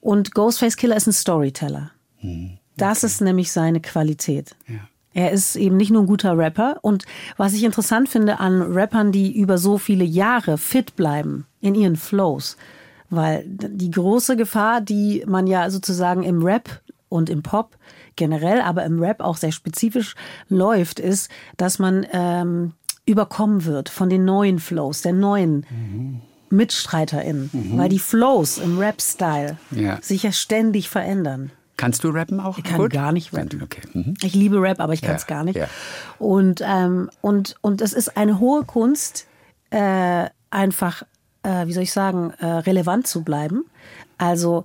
[0.00, 1.92] Und Ghostface Killer ist ein Storyteller.
[2.18, 2.58] Okay.
[2.76, 4.56] Das ist nämlich seine Qualität.
[4.66, 4.80] Ja.
[5.12, 6.78] Er ist eben nicht nur ein guter Rapper.
[6.82, 7.04] Und
[7.36, 11.94] was ich interessant finde an Rappern, die über so viele Jahre fit bleiben in ihren
[11.94, 12.56] Flows,
[13.16, 17.76] weil die große Gefahr, die man ja sozusagen im Rap und im Pop
[18.16, 20.14] generell, aber im Rap auch sehr spezifisch
[20.48, 22.72] läuft, ist, dass man ähm,
[23.06, 26.20] überkommen wird von den neuen Flows, der neuen mhm.
[26.50, 27.78] MitstreiterInnen, mhm.
[27.78, 29.98] weil die Flows im Rap-Style ja.
[30.00, 31.50] sich ja ständig verändern.
[31.76, 32.56] Kannst du rappen auch?
[32.56, 32.92] Ich kann gut?
[32.92, 33.62] gar nicht rappen.
[33.62, 33.82] Okay.
[33.92, 34.14] Mhm.
[34.22, 35.56] Ich liebe Rap, aber ich kann es ja, gar nicht.
[35.56, 35.66] Ja.
[36.18, 39.26] Und, ähm, und, und es ist eine hohe Kunst,
[39.70, 41.02] äh, einfach,
[41.44, 43.64] äh, wie soll ich sagen, äh, relevant zu bleiben.
[44.18, 44.64] Also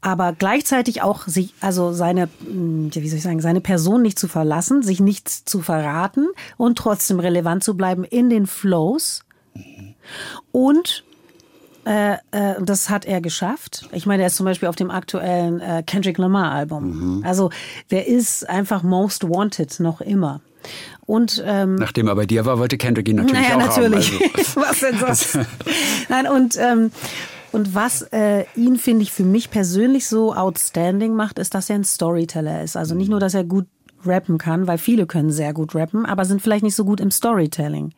[0.00, 4.28] aber gleichzeitig auch sich, also seine, hm, wie soll ich sagen, seine Person nicht zu
[4.28, 9.24] verlassen, sich nichts zu verraten und trotzdem relevant zu bleiben in den Flows.
[9.54, 9.94] Mhm.
[10.52, 11.04] Und
[11.88, 13.88] Äh, äh, das hat er geschafft.
[13.92, 17.22] Ich meine, er ist zum Beispiel auf dem aktuellen äh, Kendrick Lamar Album.
[17.24, 17.50] Also
[17.90, 20.42] der ist einfach most wanted noch immer.
[21.06, 24.12] Und ähm, Nachdem er bei dir war, wollte Kendrick ihn natürlich naja, auch natürlich.
[24.12, 24.30] haben.
[24.36, 24.60] Also.
[24.60, 25.38] was denn sonst?
[26.10, 26.90] Nein, und, ähm,
[27.52, 31.76] und was äh, ihn, finde ich, für mich persönlich so outstanding macht, ist, dass er
[31.76, 32.76] ein Storyteller ist.
[32.76, 33.66] Also nicht nur, dass er gut
[34.04, 37.10] rappen kann, weil viele können sehr gut rappen, aber sind vielleicht nicht so gut im
[37.10, 37.92] Storytelling.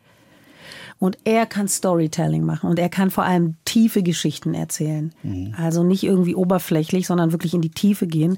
[1.00, 5.14] Und er kann Storytelling machen und er kann vor allem tiefe Geschichten erzählen.
[5.56, 8.36] Also nicht irgendwie oberflächlich, sondern wirklich in die Tiefe gehen.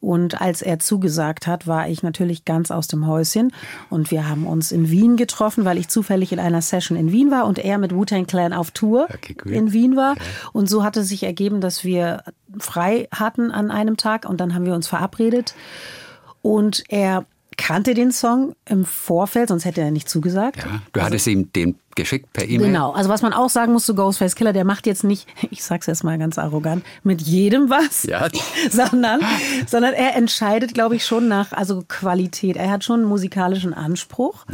[0.00, 3.52] Und als er zugesagt hat, war ich natürlich ganz aus dem Häuschen.
[3.90, 7.30] Und wir haben uns in Wien getroffen, weil ich zufällig in einer Session in Wien
[7.30, 10.16] war und er mit Wu-Tang Clan auf Tour Okay, in Wien war.
[10.52, 12.24] Und so hatte sich ergeben, dass wir
[12.58, 15.54] frei hatten an einem Tag und dann haben wir uns verabredet.
[16.42, 17.24] Und er
[17.60, 20.56] kannte den Song im Vorfeld, sonst hätte er nicht zugesagt.
[20.56, 22.68] Ja, du hattest ihm den geschickt per E-Mail.
[22.68, 25.62] Genau, also was man auch sagen muss zu Ghostface Killer, der macht jetzt nicht, ich
[25.62, 28.28] sag's jetzt mal ganz arrogant, mit jedem was, Ja.
[28.70, 29.20] sondern,
[29.66, 32.56] sondern er entscheidet, glaube ich, schon nach also Qualität.
[32.56, 34.46] Er hat schon einen musikalischen Anspruch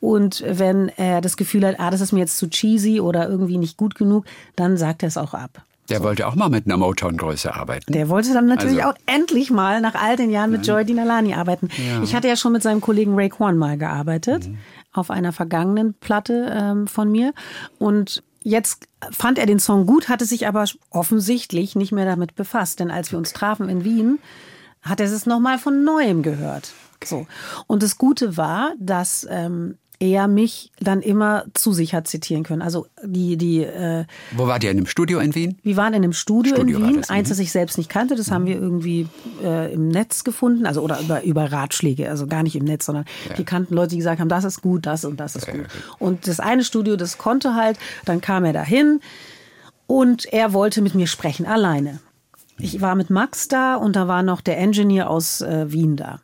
[0.00, 3.58] und wenn er das Gefühl hat, ah, das ist mir jetzt zu cheesy oder irgendwie
[3.58, 5.62] nicht gut genug, dann sagt er es auch ab.
[5.88, 7.92] Der wollte auch mal mit einer Motown-Größe arbeiten.
[7.92, 11.34] Der wollte dann natürlich Also- auch endlich mal nach all den Jahren mit Joy Dinalani
[11.34, 11.68] arbeiten.
[12.02, 14.48] Ich hatte ja schon mit seinem Kollegen Ray Kwan mal gearbeitet,
[14.92, 17.32] auf einer vergangenen Platte ähm, von mir.
[17.78, 22.80] Und jetzt fand er den Song gut, hatte sich aber offensichtlich nicht mehr damit befasst.
[22.80, 24.18] Denn als wir uns trafen in Wien,
[24.82, 26.72] hat er es nochmal von Neuem gehört.
[27.04, 27.26] So.
[27.66, 32.62] Und das Gute war, dass ähm, er mich dann immer zu sich hat zitieren können.
[32.62, 34.70] Also die, die äh, Wo wart ihr?
[34.70, 35.58] In einem Studio in Wien?
[35.62, 37.30] wir waren in einem Studio, Studio in war Wien, das, eins, mhm.
[37.30, 38.14] das ich selbst nicht kannte.
[38.14, 39.08] Das haben wir irgendwie
[39.42, 43.04] äh, im Netz gefunden, also oder über, über Ratschläge, also gar nicht im Netz, sondern
[43.38, 45.66] die kannten Leute, die gesagt haben, das ist gut, das und das ist gut.
[45.98, 49.00] Und das eine Studio, das konnte halt, dann kam er dahin
[49.86, 52.00] und er wollte mit mir sprechen, alleine.
[52.58, 56.20] Ich war mit Max da und da war noch der Engineer aus äh, Wien da.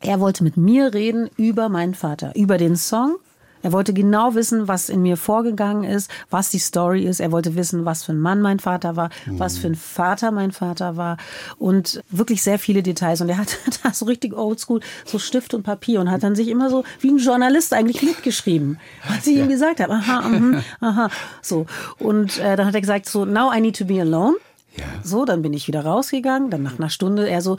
[0.00, 3.16] Er wollte mit mir reden über meinen Vater, über den Song.
[3.62, 7.18] Er wollte genau wissen, was in mir vorgegangen ist, was die Story ist.
[7.18, 10.52] Er wollte wissen, was für ein Mann mein Vater war, was für ein Vater mein
[10.52, 11.16] Vater war
[11.58, 13.20] und wirklich sehr viele Details.
[13.22, 16.46] Und er hat da so richtig oldschool, so Stift und Papier und hat dann sich
[16.46, 18.78] immer so wie ein Journalist eigentlich mitgeschrieben,
[19.08, 19.94] was ich ihm gesagt habe.
[19.94, 21.10] Aha, mhm, aha,
[21.42, 21.66] so.
[21.98, 24.36] Und äh, dann hat er gesagt so, now I need to be alone.
[24.76, 24.84] Ja.
[25.02, 26.50] So, dann bin ich wieder rausgegangen.
[26.50, 27.56] Dann nach einer Stunde, er so,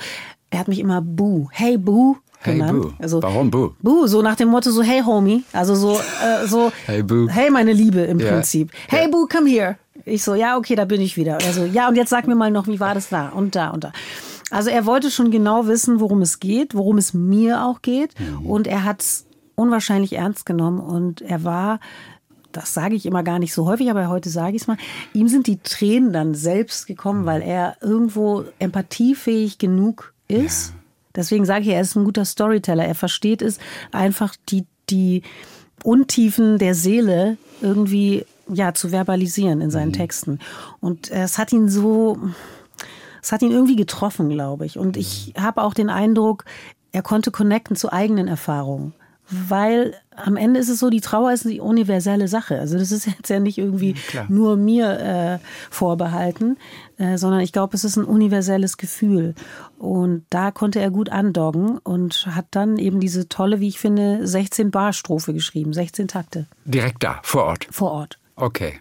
[0.50, 2.82] er hat mich immer Boo, hey Boo Hey, genannt.
[2.84, 2.92] Boo.
[3.00, 3.72] Also, Warum Boo?
[3.82, 5.44] Boo, so nach dem Motto so, hey Homie.
[5.54, 7.28] Also so, äh, so, Hey, Boo.
[7.28, 8.32] hey meine Liebe im Ja.
[8.32, 8.72] Prinzip.
[8.88, 9.78] Hey Boo, come here.
[10.06, 11.40] Ich so, ja, okay, da bin ich wieder.
[11.42, 13.72] Er so, ja, und jetzt sag mir mal noch, wie war das da und da
[13.72, 13.92] und da.
[14.52, 18.14] Also er wollte schon genau wissen, worum es geht, worum es mir auch geht.
[18.44, 21.80] Und er hat es unwahrscheinlich ernst genommen und er war
[22.54, 24.78] das sage ich immer gar nicht so häufig, aber heute sage ich es mal,
[25.14, 30.74] ihm sind die Tränen dann selbst gekommen, weil er irgendwo empathiefähig genug ist.
[31.16, 32.86] Deswegen sage ich, er ist ein guter Storyteller.
[32.86, 33.60] Er versteht es
[33.92, 35.24] einfach, die, die
[35.84, 40.40] Untiefen der Seele irgendwie ja, zu verbalisieren in seinen Texten.
[40.80, 42.20] Und es hat ihn so,
[43.22, 44.78] es hat ihn irgendwie getroffen, glaube ich.
[44.78, 46.46] Und ich habe auch den Eindruck,
[46.92, 48.94] er konnte connecten zu eigenen Erfahrungen.
[49.30, 52.60] Weil am Ende ist es so, die Trauer ist die universelle Sache.
[52.60, 53.96] Also das ist jetzt ja nicht irgendwie
[54.30, 56.58] nur mir äh, vorbehalten,
[56.98, 59.36] äh, sondern ich glaube, es ist ein universelles Gefühl.
[59.78, 64.24] Und da konnte er gut andoggen und hat dann eben diese tolle, wie ich finde,
[64.26, 67.68] 16-Bar-Strophe geschrieben, 16 Takte Direkt da, vor Ort.
[67.72, 68.18] vor Ort.
[68.36, 68.80] Okay.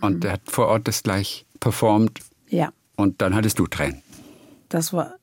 [0.00, 2.70] Und er hat vor Ort das gleich performt Ja.
[2.96, 4.02] und dann hattest du Tränen.
[4.68, 5.14] Das war,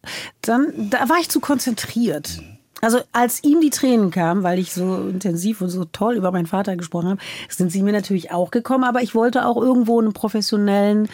[0.42, 2.42] dann, da war ich zu konzentriert.
[2.82, 6.48] Also als ihm die Tränen kamen, weil ich so intensiv und so toll über meinen
[6.48, 8.84] Vater gesprochen habe, sind sie mir natürlich auch gekommen.
[8.84, 11.08] Aber ich wollte auch irgendwo einen professionellen,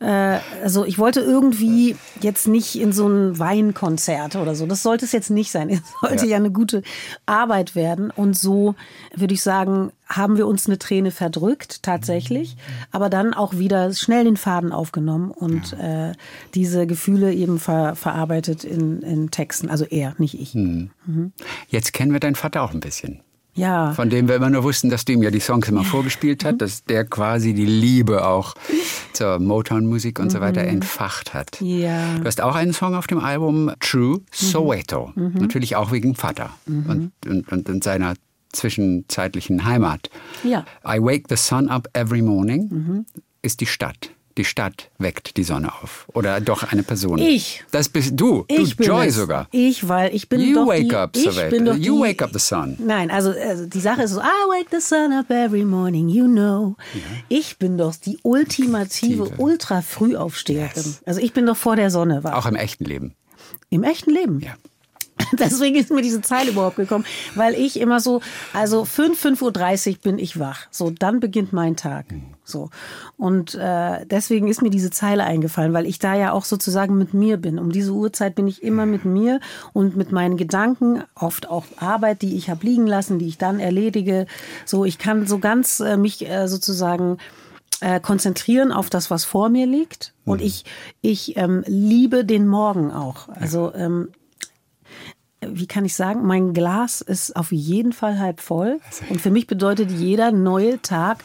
[0.00, 4.66] äh, also ich wollte irgendwie jetzt nicht in so ein Weinkonzert oder so.
[4.66, 5.68] Das sollte es jetzt nicht sein.
[5.80, 6.32] Es sollte ja.
[6.32, 6.36] Ja.
[6.38, 6.82] eine gute
[7.26, 8.10] Arbeit werden.
[8.10, 8.74] Und so
[9.14, 12.56] würde ich sagen, haben wir uns eine Träne verdrückt, tatsächlich,
[12.90, 16.12] aber dann auch wieder schnell den Faden aufgenommen und äh,
[16.54, 19.68] diese Gefühle eben ver verarbeitet in, in Texten.
[19.68, 20.54] Also er, nicht ich.
[21.68, 23.20] Jetzt kennen wir deinen Vater auch ein bisschen.
[23.54, 23.92] Ja.
[23.94, 26.48] Von dem wir immer nur wussten, dass du ihm ja die Songs immer vorgespielt Mhm.
[26.48, 28.54] hat, dass der quasi die Liebe auch
[29.12, 31.60] zur Motown-Musik und so weiter entfacht hat.
[31.60, 31.66] Mhm.
[31.66, 32.14] Ja.
[32.18, 35.12] Du hast auch einen Song auf dem Album True Soweto.
[35.14, 35.32] Mhm.
[35.34, 38.14] Natürlich auch wegen Vater und, und, und, und seiner
[38.52, 40.10] zwischenzeitlichen Heimat.
[40.44, 40.60] Ja.
[40.84, 40.90] Mhm.
[40.90, 43.04] I Wake the Sun Up Every Morning
[43.42, 44.10] ist die Stadt.
[44.38, 46.06] Die Stadt weckt die Sonne auf.
[46.14, 47.18] Oder doch eine Person.
[47.18, 47.64] Ich.
[47.72, 48.44] Das bist du.
[48.48, 49.16] Ich du bin Joy es.
[49.16, 49.48] sogar.
[49.50, 51.48] Ich, weil ich bin You doch wake die, up, ich Savannah.
[51.50, 52.76] bin doch You die, wake up the sun.
[52.78, 56.26] Nein, also, also die Sache ist so, I wake the sun up every morning, you
[56.26, 56.76] know.
[57.28, 59.42] Ich bin doch die ultimative, Aktive.
[59.42, 60.96] ultra Frühaufsteherin.
[61.06, 62.34] Also ich bin doch vor der Sonne wach.
[62.34, 63.14] Auch im echten Leben.
[63.68, 64.40] Im echten Leben.
[64.40, 64.54] Ja.
[65.38, 67.04] Deswegen ist mir diese Zeile überhaupt gekommen,
[67.34, 68.20] weil ich immer so,
[68.52, 70.66] also 5, 5.30 Uhr bin ich wach.
[70.70, 72.06] So, dann beginnt mein Tag.
[72.44, 72.70] So.
[73.16, 77.14] Und äh, deswegen ist mir diese Zeile eingefallen, weil ich da ja auch sozusagen mit
[77.14, 77.58] mir bin.
[77.58, 79.40] Um diese Uhrzeit bin ich immer mit mir
[79.72, 83.60] und mit meinen Gedanken, oft auch Arbeit, die ich habe liegen lassen, die ich dann
[83.60, 84.26] erledige.
[84.64, 87.18] So, ich kann so ganz äh, mich äh, sozusagen
[87.80, 90.12] äh, konzentrieren auf das, was vor mir liegt.
[90.24, 90.64] Und ich,
[91.00, 93.28] ich ähm, liebe den Morgen auch.
[93.28, 94.08] Also ähm,
[95.46, 98.80] wie kann ich sagen, mein Glas ist auf jeden Fall halb voll.
[99.08, 101.24] Und für mich bedeutet jeder neue Tag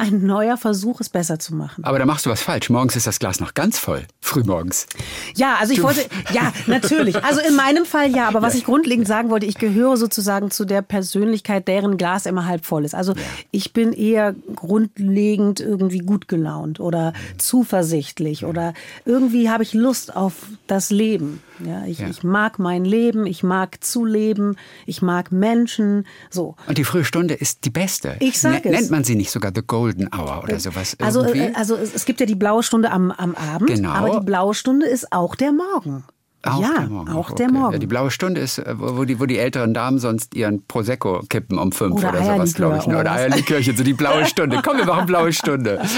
[0.00, 1.84] ein neuer Versuch, es besser zu machen.
[1.84, 2.70] Aber da machst du was falsch.
[2.70, 4.04] Morgens ist das Glas noch ganz voll.
[4.20, 4.86] Frühmorgens.
[5.34, 7.22] Ja, also ich wollte, ja, natürlich.
[7.24, 10.64] Also in meinem Fall ja, aber was ich grundlegend sagen wollte, ich gehöre sozusagen zu
[10.64, 12.94] der Persönlichkeit, deren Glas immer halb voll ist.
[12.94, 13.14] Also
[13.50, 18.72] ich bin eher grundlegend irgendwie gut gelaunt oder zuversichtlich oder
[19.04, 20.34] irgendwie habe ich Lust auf
[20.66, 21.42] das Leben.
[21.64, 22.08] Ja, ich, Ja.
[22.08, 26.56] ich mag mein Leben, ich mag zu leben, ich mag Menschen, so.
[26.66, 28.16] Und die frühe Stunde ist die beste.
[28.20, 28.70] Ich sag es.
[28.72, 30.96] Nennt man sie nicht sogar The Golden Hour oder sowas?
[31.00, 31.40] Also, irgendwie?
[31.46, 33.90] äh, also es, es gibt ja die blaue Stunde am, am Abend, Genau.
[33.90, 36.04] aber die blaue Stunde ist auch der Morgen.
[36.42, 37.10] Auch ja, der Morgen.
[37.10, 37.44] auch okay.
[37.44, 37.72] der Morgen.
[37.74, 41.20] Ja, die blaue Stunde ist, äh, wo die, wo die älteren Damen sonst ihren Prosecco
[41.28, 42.86] kippen um fünf Oder oder, sowas, glaube ich.
[42.86, 42.94] ne?
[42.94, 43.12] oder Oder.
[43.12, 44.60] Eierlikörchen, so die blaue Stunde.
[44.64, 45.80] Komm, wir machen blaue Stunde.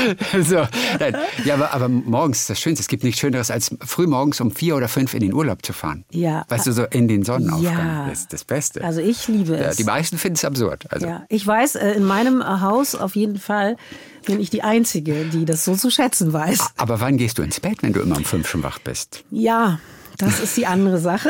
[0.43, 0.67] So,
[0.99, 1.17] nein.
[1.45, 2.83] Ja, aber, aber morgens ist das Schönste.
[2.83, 6.05] Es gibt nichts Schöneres, als frühmorgens um vier oder fünf in den Urlaub zu fahren.
[6.11, 6.45] Ja.
[6.49, 7.75] Weißt du, so in den Sonnenaufgang.
[7.77, 8.09] Ja.
[8.09, 8.83] Das ist das Beste.
[8.83, 9.77] Also ich liebe ja, es.
[9.77, 10.87] die meisten finden es absurd.
[10.91, 13.77] Also, Ja, ich weiß, äh, in meinem äh, Haus auf jeden Fall
[14.27, 16.71] bin ich die Einzige, die das so zu schätzen weiß.
[16.77, 19.25] Aber wann gehst du ins Bett, wenn du immer um fünf schon wach bist?
[19.31, 19.79] Ja,
[20.23, 21.29] das ist die andere Sache.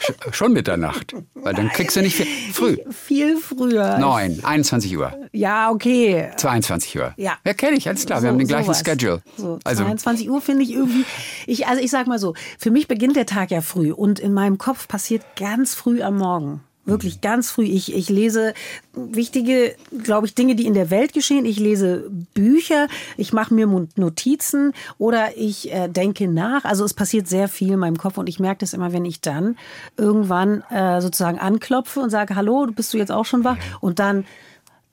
[0.00, 1.14] Sch- Schon Mitternacht.
[1.34, 2.26] Weil dann kriegst du nicht viel.
[2.52, 2.76] Früh.
[2.90, 3.98] Viel früher.
[3.98, 5.12] Neun, 21 Uhr.
[5.32, 6.30] Ja, okay.
[6.36, 7.14] 22 Uhr.
[7.16, 7.38] Ja.
[7.46, 8.18] Ja, kenne ich, alles klar.
[8.18, 8.82] wir So- haben den gleichen sowas.
[8.84, 9.22] Schedule.
[9.36, 11.04] So, also, 22 Uhr finde ich irgendwie,
[11.46, 14.32] ich, also ich sag mal so, für mich beginnt der Tag ja früh und in
[14.34, 16.60] meinem Kopf passiert ganz früh am Morgen.
[16.86, 17.64] Wirklich ganz früh.
[17.64, 18.52] Ich, ich lese
[18.92, 21.46] wichtige, glaube ich, Dinge, die in der Welt geschehen.
[21.46, 23.66] Ich lese Bücher, ich mache mir
[23.96, 26.64] Notizen oder ich äh, denke nach.
[26.64, 29.22] Also es passiert sehr viel in meinem Kopf und ich merke das immer, wenn ich
[29.22, 29.56] dann
[29.96, 33.56] irgendwann äh, sozusagen anklopfe und sage, hallo, bist du jetzt auch schon wach?
[33.80, 34.24] Und dann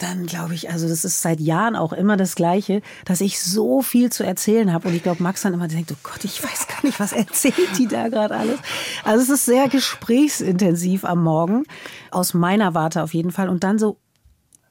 [0.02, 3.82] dann glaube ich, also das ist seit Jahren auch immer das Gleiche, dass ich so
[3.82, 4.88] viel zu erzählen habe.
[4.88, 7.78] Und ich glaube, Max dann immer denkt, oh Gott, ich weiß gar nicht, was erzählt
[7.78, 8.60] die da gerade alles.
[9.04, 11.64] Also es ist sehr gesprächsintensiv am Morgen,
[12.10, 13.50] aus meiner Warte auf jeden Fall.
[13.50, 13.98] Und dann so,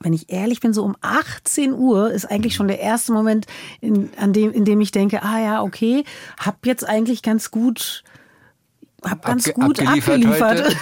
[0.00, 3.46] wenn ich ehrlich bin, so um 18 Uhr ist eigentlich schon der erste Moment,
[3.80, 6.04] in, an dem, in dem ich denke, ah ja, okay,
[6.38, 8.02] hab jetzt eigentlich ganz gut
[9.04, 10.76] hab ganz Abge- gut abgeliefert abgeliefert.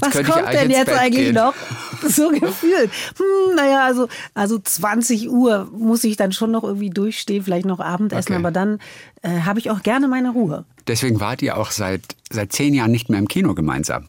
[0.00, 1.34] Was kommt denn jetzt eigentlich gehen.
[1.34, 1.54] noch?
[2.06, 2.90] So gefühlt.
[3.16, 7.80] Hm, naja, also, also 20 Uhr muss ich dann schon noch irgendwie durchstehen, vielleicht noch
[7.80, 8.40] Abendessen, Okay.
[8.40, 8.78] aber dann
[9.22, 10.66] äh, habe ich auch gerne meine Ruhe.
[10.86, 14.08] deswegen wart ihr auch seit, seit zehn Jahren nicht mehr im Kino gemeinsam.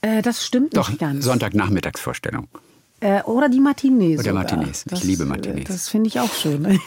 [0.00, 1.24] Äh, das stimmt Doch, nicht ganz.
[1.24, 2.48] Sonntagnachmittagsvorstellung.
[2.98, 4.18] Äh, oder die Matinees.
[4.18, 4.42] Oder sogar.
[4.42, 4.82] Matinees.
[4.86, 5.68] Ich Das, liebe äh, Matinees.
[5.68, 6.80] Das finde ich auch schön.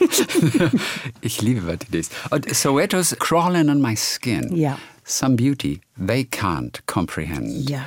[1.22, 2.10] ich liebe Matinees.
[2.30, 4.54] Und Soweto's Crawling on My Skin.
[4.56, 4.78] Ja.
[5.06, 7.70] Some Beauty They Can't Comprehend.
[7.70, 7.86] ja.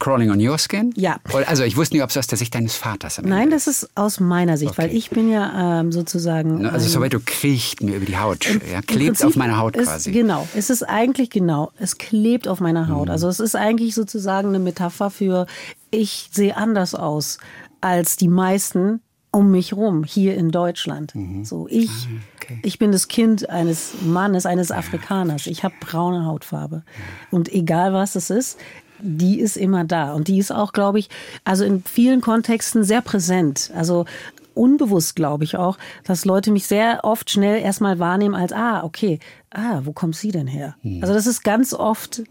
[0.00, 0.92] Crawling on Your Skin?
[0.96, 1.18] Ja.
[1.46, 3.68] Also ich wusste nicht, ob es aus der Sicht deines Vaters am Nein, Ende das
[3.68, 4.96] ist aus meiner Sicht, weil Okay.
[4.96, 6.66] ich bin ja ähm, sozusagen.
[6.66, 10.10] Also ähm, Soweto kriecht mir über die Haut, ja, klebt auf meiner Haut ist, quasi.
[10.10, 12.90] Genau, es ist eigentlich genau, es klebt auf meiner Mhm.
[12.90, 13.10] Haut.
[13.10, 15.46] Also es ist eigentlich sozusagen eine Metapher für,
[15.92, 17.38] ich sehe anders aus
[17.80, 19.00] als die meisten
[19.30, 21.12] um mich rum hier in Deutschland.
[21.44, 22.22] So ich, Mhm.
[22.44, 22.60] Okay.
[22.62, 25.46] ich bin das Kind eines Mannes, eines Afrikaners.
[25.46, 26.82] Ich habe braune Hautfarbe
[27.30, 28.58] und egal was es ist.
[29.00, 31.10] Die ist immer da und die ist auch, glaube ich,
[31.42, 33.70] also in vielen Kontexten sehr präsent.
[33.74, 34.06] Also
[34.54, 39.18] unbewusst glaube ich auch, dass Leute mich sehr oft schnell erstmal wahrnehmen als, ah, okay,
[39.50, 40.76] ah, wo kommt sie denn her?
[41.02, 42.22] Also das ist ganz oft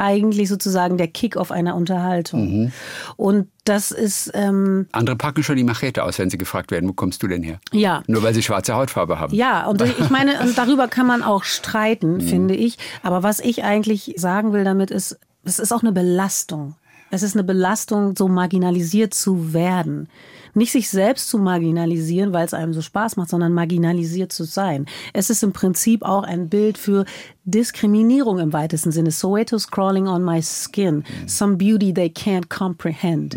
[0.00, 2.72] eigentlich sozusagen der Kick auf einer Unterhaltung.
[3.16, 6.92] Und das ist, ähm, Andere packen schon die Machete aus, wenn sie gefragt werden, wo
[6.94, 7.60] kommst du denn her?
[7.72, 8.02] ja.
[8.06, 9.34] Nur weil sie schwarze Hautfarbe haben.
[9.34, 12.78] Ja, und ich meine, und darüber kann man auch streiten, finde ich.
[13.02, 16.74] Aber was ich eigentlich sagen will damit ist, es ist auch eine Belastung.
[17.10, 20.08] Es ist eine Belastung, so marginalisiert zu werden.
[20.54, 24.86] Nicht sich selbst zu marginalisieren, weil es einem so Spaß macht, sondern marginalisiert zu sein.
[25.12, 27.04] Es ist im Prinzip auch ein Bild für
[27.44, 29.10] Diskriminierung im weitesten Sinne.
[29.10, 31.04] Soweto's crawling on my skin.
[31.26, 33.36] Some beauty they can't comprehend.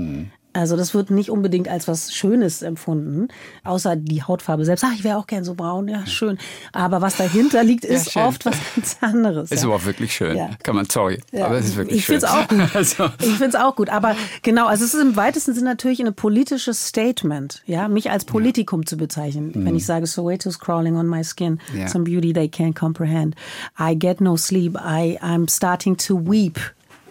[0.54, 3.28] Also das wird nicht unbedingt als was Schönes empfunden,
[3.64, 4.84] außer die Hautfarbe selbst.
[4.88, 6.38] Ach, ich wäre auch gern so braun, ja, schön.
[6.72, 8.22] Aber was dahinter liegt, ist schön.
[8.24, 9.51] oft was ganz anderes.
[9.51, 9.68] Ist ja.
[9.70, 10.38] aber auch wirklich schön.
[10.38, 10.51] Ja.
[10.64, 11.20] Kann man, sorry.
[11.32, 12.20] Ja, Aber es ist wirklich ich schön.
[12.22, 12.60] finde es auch gut.
[12.76, 13.89] Also, Ich finde es auch gut.
[13.89, 18.26] Aber genau, also es ist im weitesten Sinne natürlich ein politisches Statement, ja, mich als
[18.26, 19.51] Politikum zu bezeichnen.
[19.56, 21.80] Wenn ich sage, Soweto's crawling on my skin, Mhm.
[21.80, 21.88] Ja.
[21.88, 23.36] some beauty they can't comprehend.
[23.80, 26.60] I get no sleep, I, I'm starting to weep.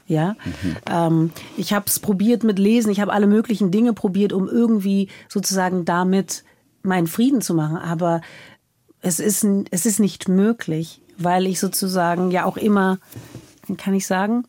[0.07, 0.77] Ja, Mhm.
[0.91, 5.09] ähm, ich habe es probiert mit Lesen, ich habe alle möglichen Dinge probiert, um irgendwie
[5.29, 6.45] sozusagen damit
[6.83, 7.77] meinen Frieden zu machen.
[7.77, 8.21] Aber
[9.01, 12.99] es ist, es ist nicht möglich, weil ich sozusagen ja auch immer,
[13.79, 14.45] kann ich sagen,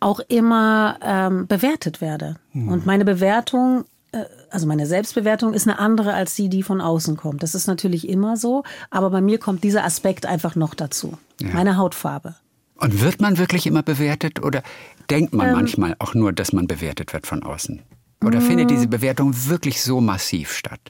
[0.00, 2.36] auch immer ähm, bewertet werde.
[2.52, 7.16] Und meine Bewertung, äh, also meine Selbstbewertung ist eine andere als die, die von außen
[7.16, 7.42] kommt.
[7.42, 11.14] Das ist natürlich immer so, aber bei mir kommt dieser Aspekt einfach noch dazu.
[11.40, 12.34] Meine Hautfarbe.
[12.76, 14.62] Und wird man wirklich immer bewertet oder
[15.10, 15.52] denkt man Ähm.
[15.54, 17.82] manchmal auch nur, dass man bewertet wird von außen?
[18.24, 18.42] Oder Mm.
[18.42, 20.80] findet diese Bewertung wirklich so massiv statt?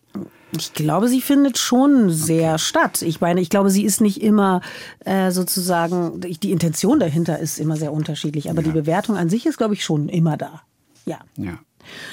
[0.57, 3.03] Ich glaube, sie findet schon sehr statt.
[3.03, 4.61] Ich meine, ich glaube, sie ist nicht immer
[5.05, 9.59] äh, sozusagen, die Intention dahinter ist immer sehr unterschiedlich, aber die Bewertung an sich ist,
[9.59, 10.63] glaube ich, schon immer da.
[11.07, 11.19] Ja.
[11.37, 11.59] Ja.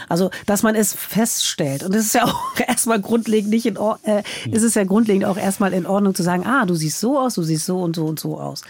[0.10, 1.84] Also, dass man es feststellt.
[1.84, 5.24] Und es ist ja auch erstmal grundlegend nicht in Or äh, ist es ja grundlegend
[5.26, 7.96] auch erstmal in Ordnung zu sagen, ah, du siehst so aus, du siehst so und
[7.96, 8.64] so und so aus.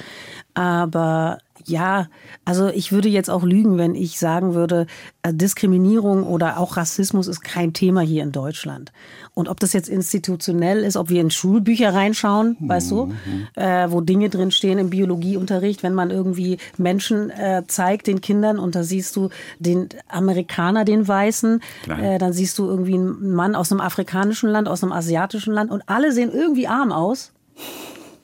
[0.53, 2.07] Aber ja,
[2.45, 4.87] also ich würde jetzt auch lügen, wenn ich sagen würde,
[5.21, 8.91] äh, Diskriminierung oder auch Rassismus ist kein Thema hier in Deutschland.
[9.33, 13.13] Und ob das jetzt institutionell ist, ob wir in Schulbücher reinschauen, weißt du,
[13.55, 18.75] äh, wo Dinge drinstehen im Biologieunterricht, wenn man irgendwie Menschen äh, zeigt den Kindern und
[18.75, 19.29] da siehst du
[19.59, 24.67] den Amerikaner, den Weißen, äh, dann siehst du irgendwie einen Mann aus einem afrikanischen Land,
[24.67, 27.31] aus einem asiatischen Land und alle sehen irgendwie arm aus.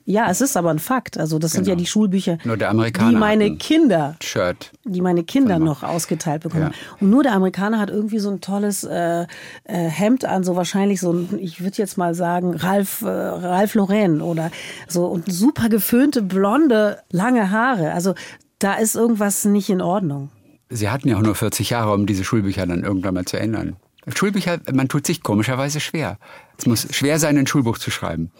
[0.09, 1.17] Ja, es ist aber ein Fakt.
[1.17, 1.81] Also das sind ja Genau.
[1.83, 4.71] die Schulbücher, Nur der Amerikaner die meine ein Kinder Shirt.
[4.85, 6.71] die meine Kinder noch ausgeteilt bekommen.
[6.71, 6.95] Ja.
[7.01, 9.27] Und nur der Amerikaner hat irgendwie so ein tolles äh, äh,
[9.67, 14.21] Hemd an, so wahrscheinlich so ein, ich würde jetzt mal sagen, Ralph, äh, Ralph Lauren
[14.21, 14.49] oder
[14.87, 17.91] so und super geföhnte, blonde, lange Haare.
[17.91, 18.15] Also
[18.59, 20.29] da ist irgendwas nicht in Ordnung.
[20.69, 23.75] Sie hatten ja auch nur 40 Jahre, um diese Schulbücher dann irgendwann mal zu ändern.
[24.15, 26.17] Schulbücher, man tut sich komischerweise schwer.
[26.57, 28.31] Es muss schwer sein, ein Schulbuch zu schreiben.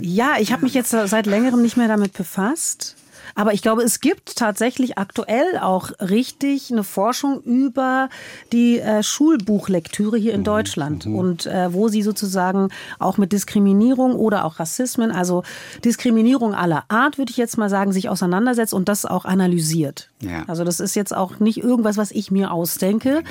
[0.00, 2.96] Ja, ich habe mich jetzt seit längerem nicht mehr damit befasst.
[3.34, 8.08] Aber ich glaube, es gibt tatsächlich aktuell auch richtig eine Forschung über
[8.52, 12.68] die äh, Schulbuchlektüre hier in Deutschland und äh, wo sie sozusagen
[12.98, 15.42] auch mit Diskriminierung oder auch Rassismen, also
[15.84, 20.08] Diskriminierung aller Art, würde ich jetzt mal sagen, sich auseinandersetzt und das auch analysiert.
[20.20, 20.44] Ja.
[20.46, 23.22] Also das ist jetzt auch nicht irgendwas, was ich mir ausdenke,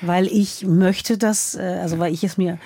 [0.00, 2.58] weil ich möchte das, äh, also weil ich es mir,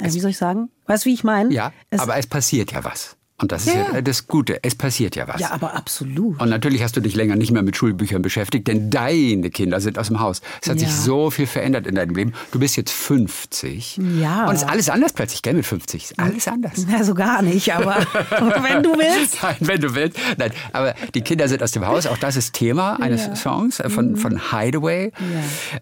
[0.00, 0.70] äh, wie soll ich sagen?
[0.86, 1.52] Weißt du, wie ich meine?
[1.52, 3.16] Ja, Es- aber es passiert ja was.
[3.40, 4.00] Und das ist Ja, ja ja.
[4.00, 4.60] das Gute.
[4.62, 5.40] Es passiert ja was.
[5.40, 6.40] Ja, aber absolut.
[6.40, 9.98] Und natürlich hast du dich länger nicht mehr mit Schulbüchern beschäftigt, denn deine Kinder sind
[9.98, 10.40] aus dem Haus.
[10.62, 10.86] Es hat Ja.
[10.86, 12.32] sich so viel verändert in deinem Leben.
[12.52, 13.98] Du bist jetzt 50.
[14.20, 14.46] Ja.
[14.46, 16.04] Und es ist alles anders plötzlich, gell, mit 50.
[16.04, 16.86] Ist Alles anders.
[16.96, 17.96] Also gar nicht, aber
[18.62, 19.42] wenn du willst.
[19.42, 20.16] Nein, wenn du willst.
[20.38, 22.06] Nein, aber die Kinder sind aus dem Haus.
[22.06, 23.92] Auch das ist Thema eines Songs äh, Mhm.
[23.92, 25.10] von, von Hideaway.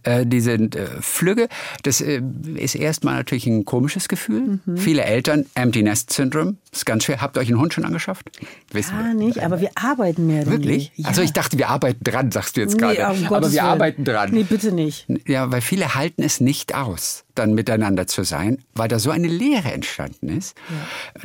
[0.03, 1.49] Äh, die sind äh, Flügge.
[1.83, 2.23] Das äh,
[2.57, 4.61] ist erstmal natürlich ein komisches Gefühl.
[4.65, 4.77] Mhm.
[4.77, 7.21] Viele Eltern, Empty Nest Syndrome, ist ganz schwer.
[7.21, 8.31] Habt euch einen Hund schon angeschafft?
[8.73, 9.15] Wissen Gar wir.
[9.15, 10.47] nicht, aber wir arbeiten mehr.
[10.47, 10.93] Wirklich?
[10.95, 11.03] je.
[11.05, 11.09] Ja.
[11.09, 13.19] Also ich dachte, wir arbeiten dran, sagst du jetzt Nee, gerade.
[13.21, 13.59] um aber wir Willen.
[13.65, 14.31] arbeiten dran.
[14.33, 15.07] Nee, bitte nicht.
[15.27, 19.29] Ja, weil viele halten es nicht aus, dann miteinander zu sein, weil da so eine
[19.29, 20.55] Leere entstanden ist,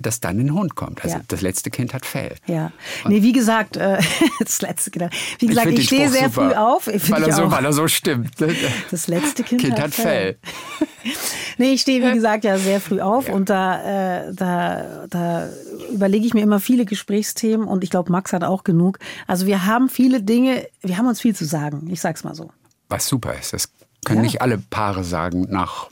[0.01, 1.03] dass dann ein Hund kommt.
[1.03, 1.23] Also Ja.
[1.27, 2.35] das letzte Kind hat Fell.
[2.47, 2.71] Ja.
[3.07, 3.99] Nee, wie gesagt, äh,
[4.39, 5.11] das letzte Kind.
[5.39, 6.87] Wie gesagt, ich, den stehe Spruch sehr super, früh auf.
[6.87, 8.31] Weil ich er, so, weil er so stimmt.
[8.91, 10.37] Das letzte Kind, Kind hat Fell.
[11.57, 15.49] Nee, ich stehe, wie gesagt, ja sehr früh auf und da, äh, da, da
[15.91, 18.99] überlege ich mir immer viele Gesprächsthemen und ich glaube, Max hat auch genug.
[19.27, 21.87] Also wir haben viele Dinge, wir haben uns viel zu sagen.
[21.91, 22.49] Ich sag's mal so.
[22.89, 23.53] Was super ist.
[23.53, 23.69] Das
[24.05, 24.23] können Ja.
[24.23, 25.89] nicht alle Paare sagen nach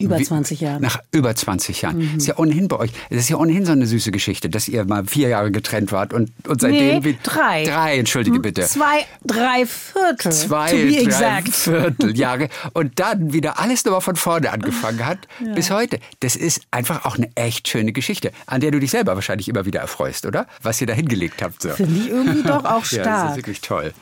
[0.00, 0.82] Über Wie- 20 Jahren.
[0.82, 1.98] Nach über 20 Jahren.
[1.98, 2.16] Mhm.
[2.16, 2.90] Ist ja ohnehin bei euch.
[3.10, 6.12] Es ist ja ohnehin so eine süße Geschichte, dass ihr mal vier Jahre getrennt wart
[6.12, 7.64] und, und seitdem Nee, wie- drei.
[7.64, 8.62] Drei, entschuldige bitte.
[8.62, 10.32] Zwei, drei Viertel.
[10.32, 11.48] Zwei, drei exact.
[11.54, 15.18] Vierteljahre und dann wieder alles nochmal von vorne angefangen hat
[15.54, 15.98] bis heute.
[16.20, 19.64] Das ist einfach auch eine echt schöne Geschichte, an der du dich selber wahrscheinlich immer
[19.66, 20.46] wieder erfreust, oder?
[20.62, 21.62] Was ihr da hingelegt habt.
[21.62, 21.68] So.
[21.70, 23.30] Finde ich irgendwie doch auch Ja, das stark.
[23.30, 23.92] ist wirklich toll.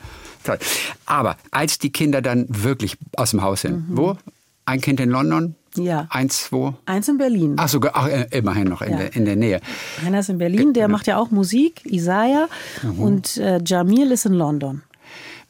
[0.43, 0.57] toll.
[1.05, 4.17] Aber als die Kinder dann wirklich aus dem Haus sind, wo?
[4.65, 5.55] Ein Kind in London?
[5.75, 6.07] Ja.
[6.09, 6.73] Eins, wo?
[6.85, 7.55] Eins in Berlin.
[7.57, 8.97] Ach, sogar ach, äh, immerhin noch in, Ja.
[8.97, 9.61] der, in der Nähe.
[10.05, 12.47] Einer ist in Berlin, der macht ja auch Musik, Isaiah.
[12.83, 12.99] Mhm.
[12.99, 14.81] Und äh, Jamil ist in London.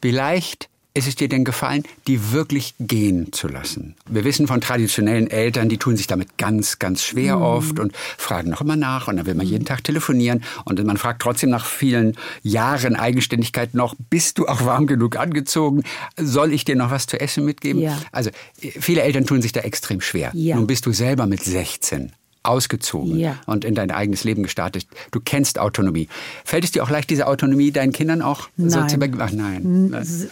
[0.02, 3.94] Wie leicht ist es dir denn gefallen, die wirklich gehen zu lassen?
[4.08, 7.42] Wir wissen von traditionellen Eltern, die tun sich damit ganz, ganz schwer mhm.
[7.42, 10.96] oft und fragen noch immer nach und dann will man jeden Tag telefonieren und man
[10.96, 15.84] fragt trotzdem nach vielen Jahren Eigenständigkeit noch, bist du auch warm genug angezogen?
[16.16, 17.82] Soll ich dir noch was zu essen mitgeben?
[17.82, 17.98] Ja.
[18.12, 20.30] Also viele Eltern tun sich da extrem schwer.
[20.34, 20.56] Ja.
[20.56, 22.12] Nun bist du selber mit 16
[22.42, 23.36] ausgezogen ja.
[23.46, 24.86] und in dein eigenes Leben gestartet.
[25.10, 26.08] Du kennst Autonomie.
[26.44, 28.70] Fällt es dir auch leicht, diese Autonomie deinen Kindern auch nein.
[28.70, 29.20] so zu übergeben?
[29.22, 29.90] Ach nein.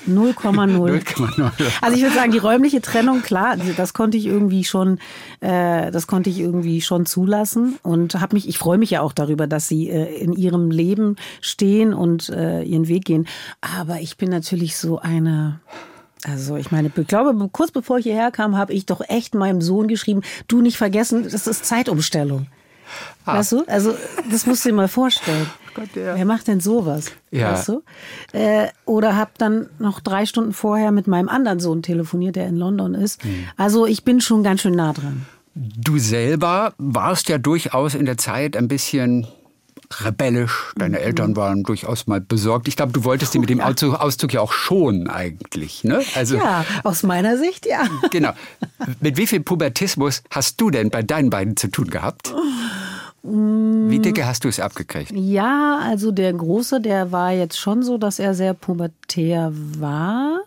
[0.08, 1.52] 0,0.
[1.82, 4.98] also ich würde sagen, die räumliche Trennung, klar, das konnte ich irgendwie schon,
[5.40, 9.12] äh, das konnte ich irgendwie schon zulassen und habe mich, ich freue mich ja auch
[9.12, 13.28] darüber, dass sie äh, in ihrem Leben stehen und äh, ihren Weg gehen.
[13.60, 15.60] Aber ich bin natürlich so eine
[16.24, 19.60] also ich meine, ich glaube, kurz bevor ich hierher kam, habe ich doch echt meinem
[19.60, 22.46] Sohn geschrieben, du nicht vergessen, das ist Zeitumstellung.
[23.24, 23.38] Ah.
[23.38, 23.64] Weißt du?
[23.66, 23.94] Also
[24.30, 25.46] das musst du dir mal vorstellen.
[25.74, 26.16] Gott, ja.
[26.16, 27.12] Wer macht denn sowas?
[27.30, 27.52] Ja.
[27.52, 27.82] Weißt du?
[28.32, 32.56] Äh, oder habe dann noch drei Stunden vorher mit meinem anderen Sohn telefoniert, der in
[32.56, 33.24] London ist.
[33.24, 33.46] Mhm.
[33.56, 35.26] Also ich bin schon ganz schön nah dran.
[35.54, 39.26] Du selber warst ja durchaus in der Zeit ein bisschen
[40.00, 40.72] rebellisch.
[40.76, 41.04] Deine mhm.
[41.04, 42.68] Eltern waren durchaus mal besorgt.
[42.68, 45.84] Ich glaube, du wolltest sie mit dem Auszug, Auszug ja auch schon eigentlich.
[45.84, 46.02] Ne?
[46.14, 47.84] Also, ja, aus meiner Sicht ja.
[48.10, 48.32] Genau.
[49.00, 52.32] Mit wie viel Pubertismus hast du denn bei deinen beiden zu tun gehabt?
[53.22, 55.10] Wie dicke hast du es abgekriegt?
[55.12, 60.40] Ja, also der Große, der war jetzt schon so, dass er sehr pubertär war.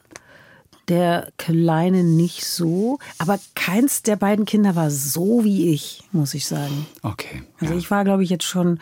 [0.87, 2.97] Der Kleine nicht so.
[3.17, 6.85] Aber keins der beiden Kinder war so wie ich, muss ich sagen.
[7.03, 7.43] Okay.
[7.59, 7.79] Also ja.
[7.79, 8.79] ich war, glaube ich, jetzt schon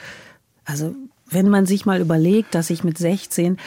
[0.69, 0.95] also
[1.29, 3.57] wenn man sich mal überlegt, dass ich mit 16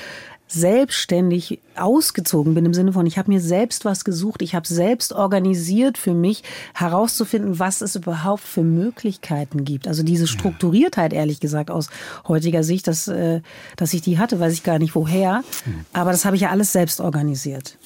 [0.47, 5.15] selbstständig ausgezogen bin im Sinne von, ich habe mir selbst was gesucht, ich habe selbst
[5.15, 6.43] organisiert für mich
[6.75, 9.89] herauszufinden, was es überhaupt für Möglichkeiten gibt.
[9.89, 11.89] Also diese Strukturiertheit, ehrlich gesagt, aus
[12.29, 13.41] heutiger Sicht, dass, äh,
[13.77, 15.43] dass ich die hatte, weiß ich gar nicht woher.
[15.65, 15.87] Hm.
[15.95, 17.79] Aber das habe ich ja alles selbst organisiert.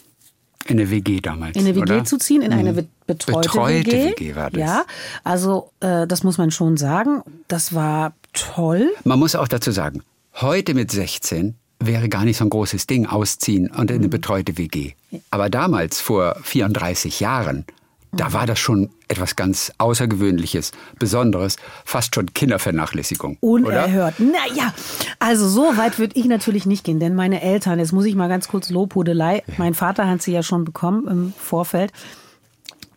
[0.67, 1.57] In eine WG damals.
[1.57, 2.05] In eine WG oder?
[2.05, 2.89] zu ziehen, in eine hm.
[3.07, 4.11] betreute, betreute WG.
[4.11, 4.61] WG war das.
[4.61, 4.85] Ja,
[5.23, 7.23] also äh, das muss man schon sagen.
[7.47, 8.93] Das war toll.
[9.05, 10.03] Man muss auch dazu sagen,
[10.41, 14.11] heute mit 16 wäre gar nicht so ein großes Ding, ausziehen und in eine mhm.
[14.11, 14.93] betreute WG.
[15.31, 17.65] Aber damals, vor 34 Jahren,
[18.13, 18.33] da mhm.
[18.33, 23.37] war das schon etwas ganz Außergewöhnliches, Besonderes, fast schon Kindervernachlässigung.
[23.41, 24.19] Unerhört.
[24.19, 24.73] Naja,
[25.19, 28.29] also so weit würde ich natürlich nicht gehen, denn meine Eltern, jetzt muss ich mal
[28.29, 31.93] ganz kurz Lobhudelei, mein Vater hat sie ja schon bekommen im Vorfeld.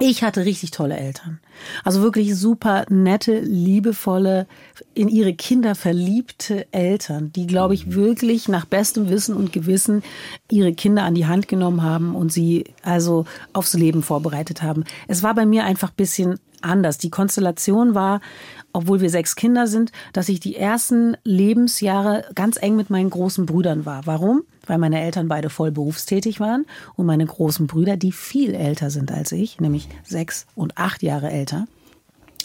[0.01, 1.41] Ich hatte richtig tolle Eltern.
[1.83, 4.47] Also wirklich super nette, liebevolle,
[4.93, 10.01] in ihre Kinder verliebte Eltern, die, glaube ich, wirklich nach bestem Wissen und Gewissen
[10.49, 14.85] ihre Kinder an die Hand genommen haben und sie also aufs Leben vorbereitet haben.
[15.09, 16.97] Es war bei mir einfach bisschen anders.
[16.97, 18.21] Die Konstellation war,
[18.73, 23.45] obwohl wir sechs Kinder sind, dass ich die ersten Lebensjahre ganz eng mit meinen großen
[23.45, 24.05] Brüdern war.
[24.05, 24.43] Warum?
[24.65, 26.65] Weil meine Eltern beide voll berufstätig waren
[26.95, 31.29] und meine großen Brüder, die viel älter sind als ich, nämlich sechs und acht Jahre
[31.31, 31.67] älter,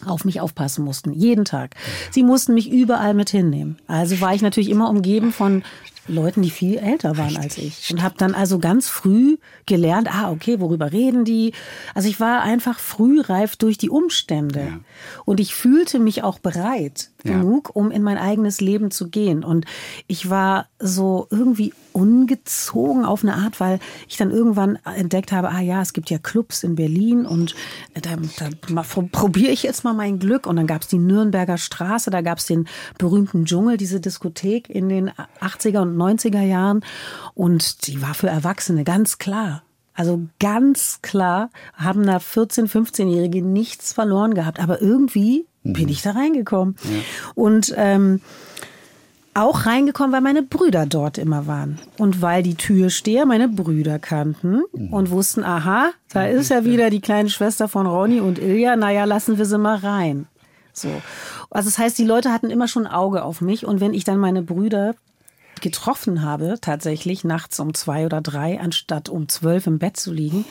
[0.05, 1.75] auf mich aufpassen mussten, jeden Tag.
[2.11, 3.79] Sie mussten mich überall mit hinnehmen.
[3.87, 5.63] Also war ich natürlich immer umgeben von
[6.07, 7.91] Leuten, die viel älter waren als ich.
[7.91, 9.37] Und habe dann also ganz früh
[9.67, 11.53] gelernt, ah, okay, worüber reden die?
[11.95, 14.61] Also ich war einfach frühreif durch die Umstände.
[14.61, 14.81] Ja.
[15.25, 17.39] Und ich fühlte mich auch bereit ja.
[17.39, 19.45] genug, um in mein eigenes Leben zu gehen.
[19.45, 19.65] Und
[20.07, 25.61] ich war so irgendwie ungezogen auf eine Art, weil ich dann irgendwann entdeckt habe, ah
[25.61, 27.55] ja, es gibt ja Clubs in Berlin und
[27.95, 30.47] da, da probiere ich jetzt mal mein Glück.
[30.47, 32.69] Und dann gab es die Nürnberger Straße, da gab es den
[32.99, 35.11] berühmten Dschungel, diese Diskothek in den
[35.41, 36.85] 80er und 90er Jahren.
[37.35, 39.63] Und die war für Erwachsene ganz klar.
[39.95, 44.59] Also ganz klar haben da 14-, 15-Jährige nichts verloren gehabt.
[44.59, 45.73] Aber irgendwie mhm.
[45.73, 46.77] bin ich da reingekommen.
[46.85, 47.01] Ja.
[47.35, 48.21] Und ähm,
[49.35, 51.81] auch reingekommen, weil meine Brüder dort immer waren.
[51.99, 54.93] Und weil die Türsteher meine Brüder kannten mhm.
[54.93, 59.05] und wussten, aha, da ist ja wieder die kleine Schwester von Ronny und Ilja, naja,
[59.05, 60.27] lassen wir sie mal rein.
[60.73, 60.89] So.
[61.51, 64.05] Also das heißt, die Leute hatten immer schon ein Auge auf mich und wenn ich
[64.05, 64.95] dann meine Brüder
[65.61, 70.45] getroffen habe, tatsächlich nachts um zwei oder drei, anstatt um zwölf im Bett zu liegen,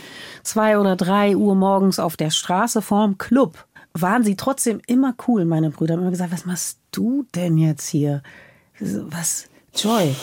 [0.44, 5.46] zwei oder drei Uhr morgens auf der Straße vorm Club, waren sie trotzdem immer cool,
[5.46, 5.94] meine Brüder.
[5.94, 8.24] Haben immer gesagt, was machst du denn jetzt hier?
[8.80, 10.16] Was, Joy?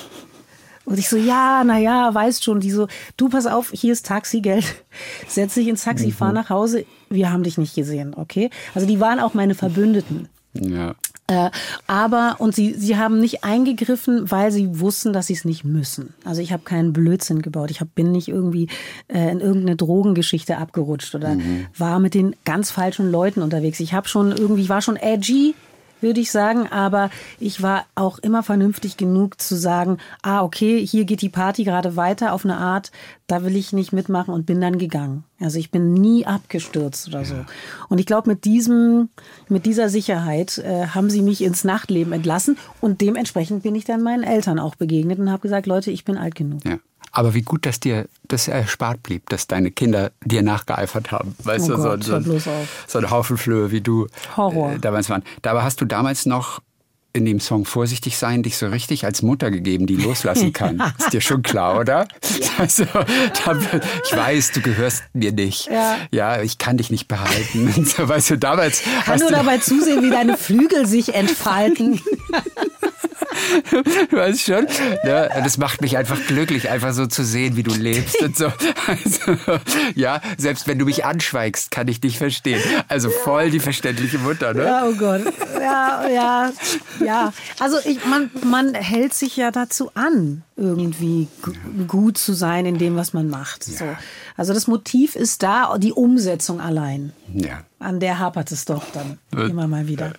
[0.85, 2.61] Und ich so, ja, na ja, weißt schon.
[2.61, 4.65] Die so, du pass auf, hier ist Taxigeld.
[5.29, 6.85] Setz dich ins Taxi, fahr nach Hause.
[7.09, 8.51] Wir haben dich nicht gesehen, okay?
[8.75, 10.29] Also die waren auch meine Verbündeten.
[10.53, 10.95] Ja.
[11.31, 11.51] Äh,
[11.87, 16.13] aber, und sie, sie haben nicht eingegriffen, weil sie wussten, dass sie es nicht müssen.
[16.25, 17.71] Also ich habe keinen Blödsinn gebaut.
[17.71, 18.69] Ich hab, bin nicht irgendwie
[19.07, 21.67] äh, in irgendeine Drogengeschichte abgerutscht oder mhm.
[21.79, 23.79] war mit den ganz falschen Leuten unterwegs.
[23.79, 25.55] Ich habe schon irgendwie, ich war schon edgy,
[26.03, 26.67] würde ich sagen.
[26.69, 31.65] Aber ich war auch immer vernünftig genug zu sagen, ah, okay, hier geht die Party
[31.65, 32.91] gerade weiter auf eine Art,
[33.27, 35.25] da will ich nicht mitmachen und bin dann gegangen.
[35.39, 37.37] Also ich bin nie abgestürzt oder so.
[37.89, 39.09] Und ich glaube, mit diesem,
[39.49, 44.03] mit dieser Sicherheit äh, haben sie mich ins Nachtleben entlassen und dementsprechend bin ich dann
[44.03, 46.65] meinen Eltern auch begegnet und habe gesagt, Leute, ich bin alt genug.
[46.65, 46.79] Ja.
[47.13, 51.35] Aber wie gut, dass dir das erspart blieb, dass deine Kinder dir nachgeeifert haben.
[51.43, 52.85] Weißt Oh du, Gott, so, so, auf.
[52.87, 54.07] so ein Haufen Flöhe wie du
[54.37, 54.73] Horror.
[54.73, 55.23] Äh, damals waren.
[55.43, 56.61] Dabei hast du damals noch
[57.13, 60.81] in dem Song Vorsichtig sein dich so richtig als Mutter gegeben, die loslassen kann.
[60.99, 62.07] Ist dir schon klar, oder?
[62.59, 63.59] Also, da,
[64.05, 65.67] ich weiß, du gehörst mir nicht.
[65.67, 65.97] Ja.
[66.11, 67.73] ja ich kann dich nicht behalten.
[67.91, 72.01] So, weißt du, damals Kann hast nur du, dabei zusehen, wie deine Flügel sich entfalten.
[74.11, 74.65] Du weißt schon,
[75.05, 75.29] ne?
[75.45, 78.47] das macht mich einfach glücklich, einfach so zu sehen, wie du lebst und so.
[78.87, 79.37] Also,
[79.95, 82.61] ja, selbst wenn du mich anschweigst, kann ich dich verstehen.
[82.89, 84.65] Also voll die verständliche Mutter, ne?
[84.65, 85.23] Ja, oh Gott.
[85.61, 86.53] Ja, ja,
[87.05, 87.33] ja.
[87.59, 91.53] Also ich, man, man hält sich ja dazu an, irgendwie gu-
[91.87, 93.65] gut zu sein in dem, was man macht.
[93.65, 93.85] So.
[94.37, 97.13] Also das Motiv ist da, die Umsetzung allein.
[97.35, 97.61] Ja.
[97.79, 99.19] An der hapert es doch dann
[99.49, 100.13] immer mal wieder.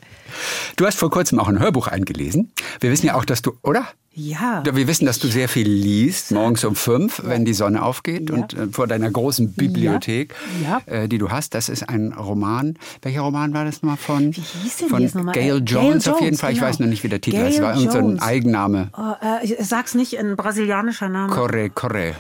[0.78, 2.52] Du hast vor kurzem auch ein Hörbuch eingelesen.
[2.80, 3.86] Wir wissen ja auch, dass du, oder?
[4.14, 4.62] Ja.
[4.70, 8.36] Wir wissen, dass du sehr viel liest, morgens um fünf, wenn die Sonne aufgeht Ja.
[8.36, 10.82] und äh, vor deiner großen Bibliothek, Ja.
[10.86, 11.54] Äh, die du hast.
[11.56, 12.78] Das ist ein Roman.
[13.04, 14.36] Welcher Roman war das nochmal von?
[14.36, 15.34] Wie hieß denn von nochmal?
[15.34, 16.52] Gail Äh, Jones Gail auf jeden Jones, Fall.
[16.52, 16.68] Ich genau.
[16.70, 17.44] weiß noch nicht, wie der Titel ist.
[17.44, 18.22] Es Gail war irgendein so ein Jones.
[18.22, 18.90] Eigenname.
[18.98, 21.32] Oh, äh, ich sag's nicht, ein brasilianischer Name.
[21.34, 22.16] Corre, Corre.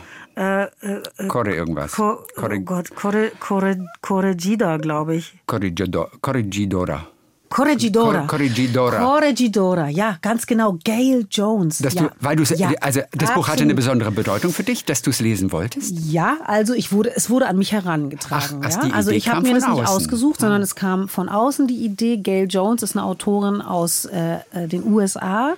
[1.27, 1.93] Corre irgendwas.
[1.93, 5.33] Äh, Co oh Corre, Gott, Corre, Corre, Corregida, glaube ich.
[5.45, 7.07] Corregidor- Corregidora.
[7.51, 8.19] Corregidora.
[8.19, 8.97] Cor- Corregidora.
[8.99, 10.77] Corregidora, ja, ganz genau.
[10.83, 11.79] Gail Jones.
[11.79, 12.03] Dass ja.
[12.03, 13.75] du, weil du, ja, also das Buch hatte eine absolut.
[13.75, 15.93] besondere Bedeutung für dich, dass du es lesen wolltest.
[16.11, 18.59] Ja, also ich wurde, es wurde an mich herangetragen.
[18.61, 18.85] Ach, also ja?
[18.87, 19.85] die Also Idee ich habe mir das nicht außen.
[19.87, 22.17] ausgesucht, sondern es kam von außen die Idee.
[22.17, 25.53] Gail Jones ist eine Autorin aus äh, äh, den USA,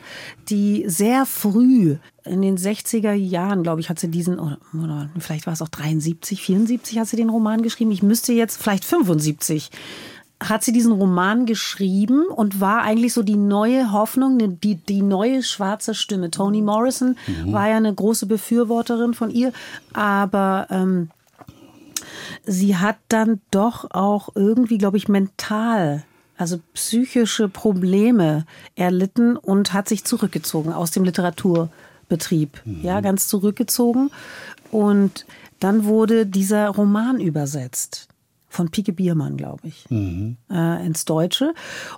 [0.49, 5.45] die sehr früh in den 60er Jahren, glaube ich, hat sie diesen, oder, oder vielleicht
[5.45, 7.91] war es auch 73, 74 hat sie den Roman geschrieben.
[7.91, 9.69] Ich müsste jetzt vielleicht 75
[10.49, 15.43] hat sie diesen Roman geschrieben und war eigentlich so die neue Hoffnung, die, die neue
[15.43, 16.31] schwarze Stimme.
[16.31, 19.53] Toni Morrison war ja eine große Befürworterin von ihr,
[19.93, 21.09] aber ähm,
[22.45, 26.03] sie hat dann doch auch irgendwie, glaube ich, mental,
[26.37, 32.61] also psychische Probleme erlitten und hat sich zurückgezogen aus dem Literaturbetrieb.
[32.81, 34.11] Ja, ganz zurückgezogen.
[34.71, 35.25] Und
[35.59, 38.09] dann wurde dieser Roman übersetzt.
[38.53, 41.55] Von Pike Biermann, glaube ich, äh, ins Deutsche.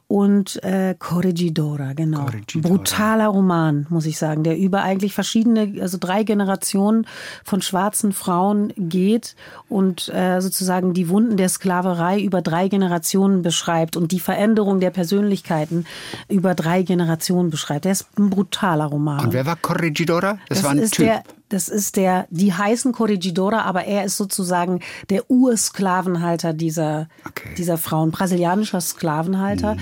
[0.07, 2.23] Und äh, Corregidora, genau.
[2.23, 2.73] Corregidora.
[2.73, 7.07] Brutaler Roman, muss ich sagen, der über eigentlich verschiedene, also drei Generationen
[7.43, 9.35] von schwarzen Frauen geht
[9.67, 14.91] und äh, sozusagen die Wunden der Sklaverei über drei Generationen beschreibt und die Veränderung der
[14.91, 15.85] Persönlichkeiten
[16.29, 17.83] über drei Generationen beschreibt.
[17.83, 19.25] Der ist ein brutaler Roman.
[19.25, 20.39] Und wer war Corregidora?
[20.47, 21.05] Das, war ein Typ.
[21.05, 21.23] Der,
[21.55, 27.47] das ist der, die heißen Corregidora, aber er ist sozusagen der Ursklavenhalter dieser, Okay.
[27.49, 27.55] Mhm.
[27.55, 29.77] dieser Frauen, brasilianischer Sklavenhalter,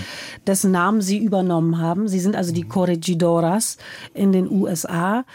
[0.46, 2.08] dessen Namen sie übernommen haben.
[2.08, 3.78] Sie sind also die Corregidoras
[4.14, 5.26] in den USA,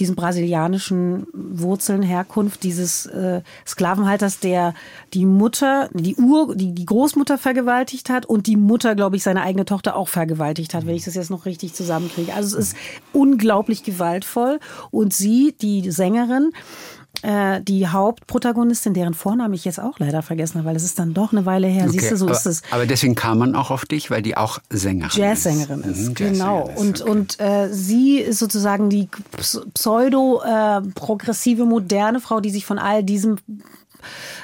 [0.00, 4.74] diesen brasilianischen Wurzeln, Herkunft dieses äh, Sklavenhalters, der
[5.14, 9.42] die Mutter, die Ur, die, die Großmutter vergewaltigt hat und die Mutter, glaube ich, seine
[9.42, 12.34] eigene Tochter auch vergewaltigt hat, wenn ich das jetzt noch richtig zusammenkriege.
[12.34, 12.76] Also es ist
[13.12, 16.52] unglaublich gewaltvoll und sie, die Sängerin,
[17.22, 21.14] äh, die Hauptprotagonistin, deren Vornamen ich jetzt auch leider vergessen habe, weil es ist dann
[21.14, 21.88] doch eine Weile her.
[21.88, 22.62] Siehst du, so aber, ist es.
[22.70, 25.98] aber desden kam man auch auf dich, weil die auch Sängerin Jazzsängerin ist.
[25.98, 26.58] ist, Mhm, genau.
[26.68, 27.10] Jazzsängerin ist, Und, okay.
[27.10, 33.38] und äh, sie ist sozusagen die ps- pseudo-progressive, moderne Frau, die sich von all diesem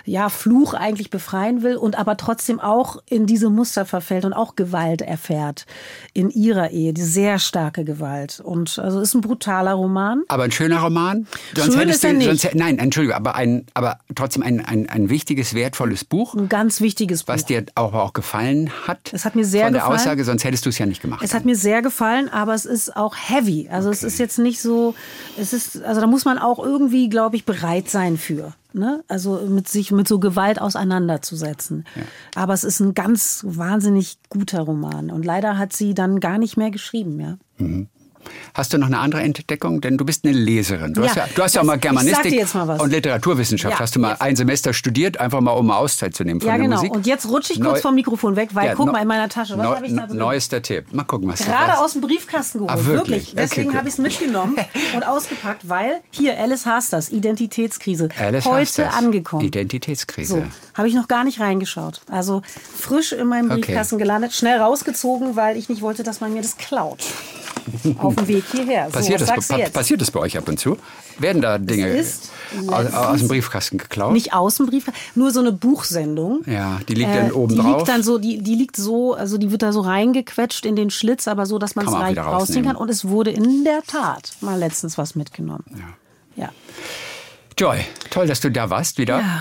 [0.04, 4.56] ja, Fluch eigentlich befreien will und aber trotzdem auch in diese Muster verfällt und auch
[4.56, 5.66] Gewalt erfährt
[6.12, 8.40] in ihrer Ehe, die sehr starke Gewalt.
[8.40, 10.22] Und also ist ein brutaler Roman.
[10.28, 11.26] Aber ein schöner Roman?
[11.54, 12.40] Sonst Schön hättest ist er nicht.
[12.40, 16.80] Sonst, nein, Entschuldigung, aber, ein, aber trotzdem ein, ein, ein wichtiges, wertvolles Buch, Ein ganz
[16.80, 17.34] wichtiges Buch.
[17.34, 19.12] was dir auch, auch gefallen hat.
[19.12, 20.00] Es hat mir sehr Von der gefallen.
[20.00, 21.22] Aussage, sonst hättest du es ja nicht gemacht.
[21.24, 23.68] Es hat mir sehr gefallen, aber es ist auch heavy.
[23.70, 24.94] Also es ist jetzt nicht so,
[25.38, 28.52] es ist, also da muss man auch irgendwie, glaube ich, bereit sein für.
[28.74, 29.04] Ne?
[29.06, 31.84] Also mit sich mit so Gewalt auseinanderzusetzen.
[32.34, 35.10] Aber es ist ein ganz wahnsinnig guter Roman.
[35.10, 37.38] Und leider hat sie dann gar nicht mehr geschrieben, ja.
[38.54, 39.80] Hast du noch eine andere Entdeckung?
[39.80, 40.94] Denn du bist eine Leserin.
[40.94, 43.74] Du Ja, hast ja, du hast ja auch mal Germanistik mal und Literaturwissenschaft.
[43.74, 44.22] Ja, hast du mal jetzt.
[44.22, 46.76] ein Semester studiert, einfach mal um eine Auszeit zu nehmen von Ja, der genau.
[46.76, 46.92] Musik?
[46.94, 49.28] Und jetzt rutsche ich Neu- kurz vom Mikrofon weg, weil guck neu- mal in meiner
[49.28, 49.56] Tasche.
[49.58, 50.16] Was habe ich da drin?
[50.18, 50.92] Neuester Tipp.
[50.92, 52.72] Mal gucken, was Gerade aus dem Briefkasten geholt.
[52.72, 53.26] Ah, wirklich?
[53.28, 53.34] wirklich.
[53.36, 54.56] Deswegen Okay, habe ich es mitgenommen
[54.94, 58.08] und ausgepackt, weil hier, Alice Hasters, Identitätskrise.
[58.18, 59.44] Alice heute Hasters, angekommen.
[59.44, 60.34] Identitätskrise.
[60.34, 60.42] So,
[60.74, 62.00] habe ich noch gar nicht reingeschaut.
[62.10, 62.42] Also
[62.78, 63.60] frisch in meinem Okay.
[63.62, 66.98] Briefkasten gelandet, schnell rausgezogen, weil ich nicht wollte, dass man mir das klaut.
[67.98, 68.86] Auf dem Weg hierher.
[68.86, 70.76] So, Passiert, was das, pa- passiert das bei euch ab und zu?
[71.18, 72.04] Werden da Dinge
[72.68, 74.12] aus, aus dem Briefkasten geklaut?
[74.12, 76.42] Nicht aus dem Briefkasten, nur so eine Buchsendung.
[76.46, 77.76] Ja, die liegt dann oben Äh, die drauf.
[77.78, 80.90] liegt dann so, die, die liegt so, also die wird da so reingequetscht in den
[80.90, 82.76] Schlitz, aber so, dass man es leicht rausziehen kann.
[82.76, 85.64] Und es wurde in der Tat mal letztens was mitgenommen.
[86.36, 86.48] Ja.
[87.56, 87.78] Joy,
[88.10, 89.22] toll, dass du da warst wieder.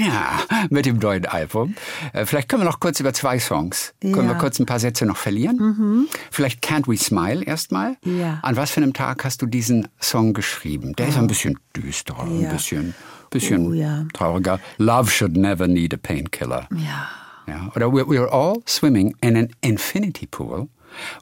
[0.00, 0.40] Ja.
[0.70, 1.74] mit dem neuen Album.
[2.14, 3.92] Äh, Vielleicht können wir noch kurz über zwei Songs.
[4.00, 4.34] Können wir Ja.
[4.34, 4.38] Mhm.
[4.38, 6.08] kurz ein paar Sätze noch verlieren?
[6.30, 7.96] Vielleicht Can't We Smile erstmal.
[8.04, 8.38] Ja.
[8.42, 10.94] An was für einem Tag hast du diesen Song geschrieben?
[10.96, 12.50] Der ist ein bisschen düsterer, ein Ja.
[12.52, 12.94] bisschen,
[13.28, 14.06] bisschen Oh, ja.
[14.14, 14.58] trauriger.
[14.78, 16.66] Love should never need a painkiller.
[16.74, 17.08] Ja.
[17.46, 17.70] Ja.
[17.76, 20.68] Oder we're, we're all swimming in an infinity pool,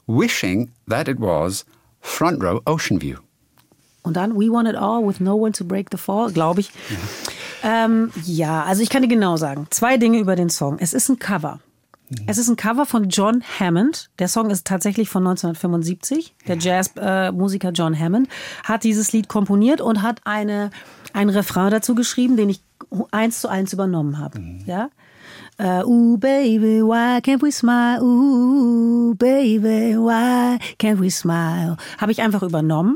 [0.07, 1.65] wishing that it was
[1.99, 3.17] front row ocean view.
[4.01, 6.71] Und dann We Want It All with No One to Break the Fall, glaube ich.
[6.89, 7.85] Ja.
[7.85, 9.67] Ähm, ja, also ich kann dir genau sagen.
[9.69, 10.77] Zwei Dinge über den Song.
[10.79, 11.59] Es ist ein Cover.
[12.25, 14.09] Es ist ein Cover von John Hammond.
[14.17, 16.33] Der Song ist tatsächlich von 1975.
[16.47, 18.29] Der Jazzmusiker John Hammond
[18.63, 20.71] hat dieses Lied komponiert und hat eine,
[21.13, 22.61] ein Refrain dazu geschrieben, den ich
[23.11, 24.41] eins zu eins übernommen habe.
[24.65, 24.89] Ja?
[25.61, 28.01] Uh, ooh, baby, why can't we smile?
[28.01, 31.75] Ooh, baby, why can't we smile?
[31.97, 32.95] Habe ich einfach übernommen.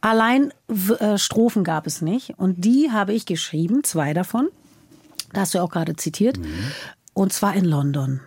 [0.00, 0.52] Allein
[1.00, 2.38] äh, Strophen gab es nicht.
[2.38, 4.48] Und die habe ich geschrieben, zwei davon.
[5.32, 6.38] Da hast du ja auch gerade zitiert.
[7.14, 8.20] Und zwar in London.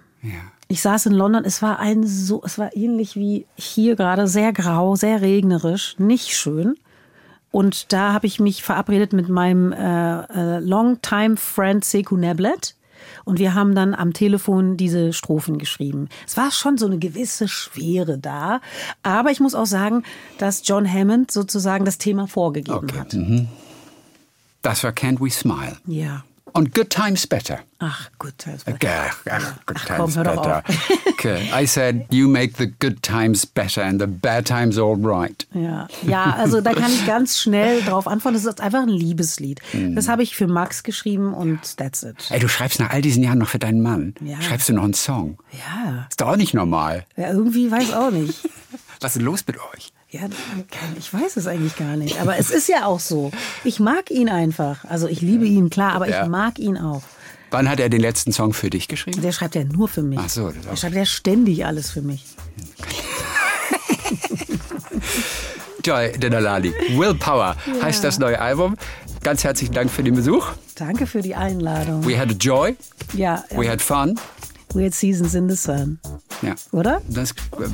[0.68, 4.54] Ich saß in London, es war ein so, es war ähnlich wie hier gerade, sehr
[4.54, 6.76] grau, sehr regnerisch, nicht schön.
[7.52, 12.76] Und da habe ich mich verabredet mit meinem äh, äh, Longtime Friend Sekou Neblet.
[13.26, 16.10] Und wir haben dann am Telefon diese Strophen geschrieben.
[16.28, 18.62] Es war schon so eine gewisse Schwere da.
[19.04, 20.04] Aber ich muss auch sagen,
[20.38, 23.00] dass John Hammond sozusagen das Thema vorgegeben Okay.
[23.00, 23.16] hat.
[24.62, 25.78] Das war Can't We Smile.
[25.86, 26.24] Ja.
[26.54, 27.60] Und Good Times Better.
[27.80, 28.34] Ach, gut.
[28.46, 28.90] das war- Okay,
[29.30, 30.64] ach, good Ach, times komm, better.
[31.10, 35.48] okay, I said you make the good times better and the bad times all right.
[35.54, 38.36] Ja, ja, also da kann ich ganz schnell drauf antworten.
[38.36, 39.62] Das ist einfach ein Liebeslied.
[39.74, 39.96] Mhm.
[39.96, 42.16] Das habe ich für Max geschrieben und that's it.
[42.30, 44.14] Ey, du schreibst nach all diesen Jahren noch für deinen Mann.
[44.24, 44.40] Ja.
[44.42, 45.38] Schreibst du noch einen Song?
[45.54, 47.06] Ja, Ist doch auch nicht normal.
[47.18, 48.48] ja irgendwie weiß auch nicht.
[49.00, 49.92] Was ist los mit euch?
[50.12, 50.22] Ja,
[51.00, 52.20] ich weiß es eigentlich gar nicht.
[52.20, 53.32] Aber es ist ja auch so.
[53.64, 54.84] Ich mag ihn einfach.
[54.84, 56.24] Also ich liebe ihn, klar, aber Ja.
[56.24, 57.02] ich mag ihn auch.
[57.50, 59.22] Wann hat er den letzten Song für dich geschrieben?
[59.22, 60.20] Der schreibt ja nur für mich.
[60.22, 60.76] Ach so, das auch.
[60.78, 62.26] schreibt ja ständig alles für mich.
[65.84, 66.74] Joy Denalali.
[66.90, 68.76] Willpower heißt das neue Album.
[69.24, 70.48] Ganz herzlichen Dank für den Besuch.
[70.76, 72.06] Danke für die Einladung.
[72.06, 72.76] We had a joy.
[73.14, 74.20] ja, We had fun.
[74.74, 76.00] We had seasons in the sun.
[76.42, 76.56] Ja.
[76.72, 77.02] Oder?
[77.10, 77.34] Das,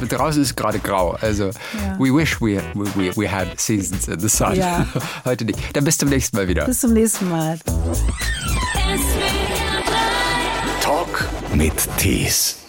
[0.09, 1.11] draußen ist gerade grau.
[1.21, 1.51] Also,
[1.99, 4.55] we wish we, we, we had seasons in the sun.
[4.55, 4.85] Ja.
[5.25, 5.59] Heute nicht.
[5.73, 6.65] Dann bis zum nächsten Mal wieder.
[6.65, 7.59] Bis zum nächsten Mal.
[10.81, 12.66] Talk mit Tees.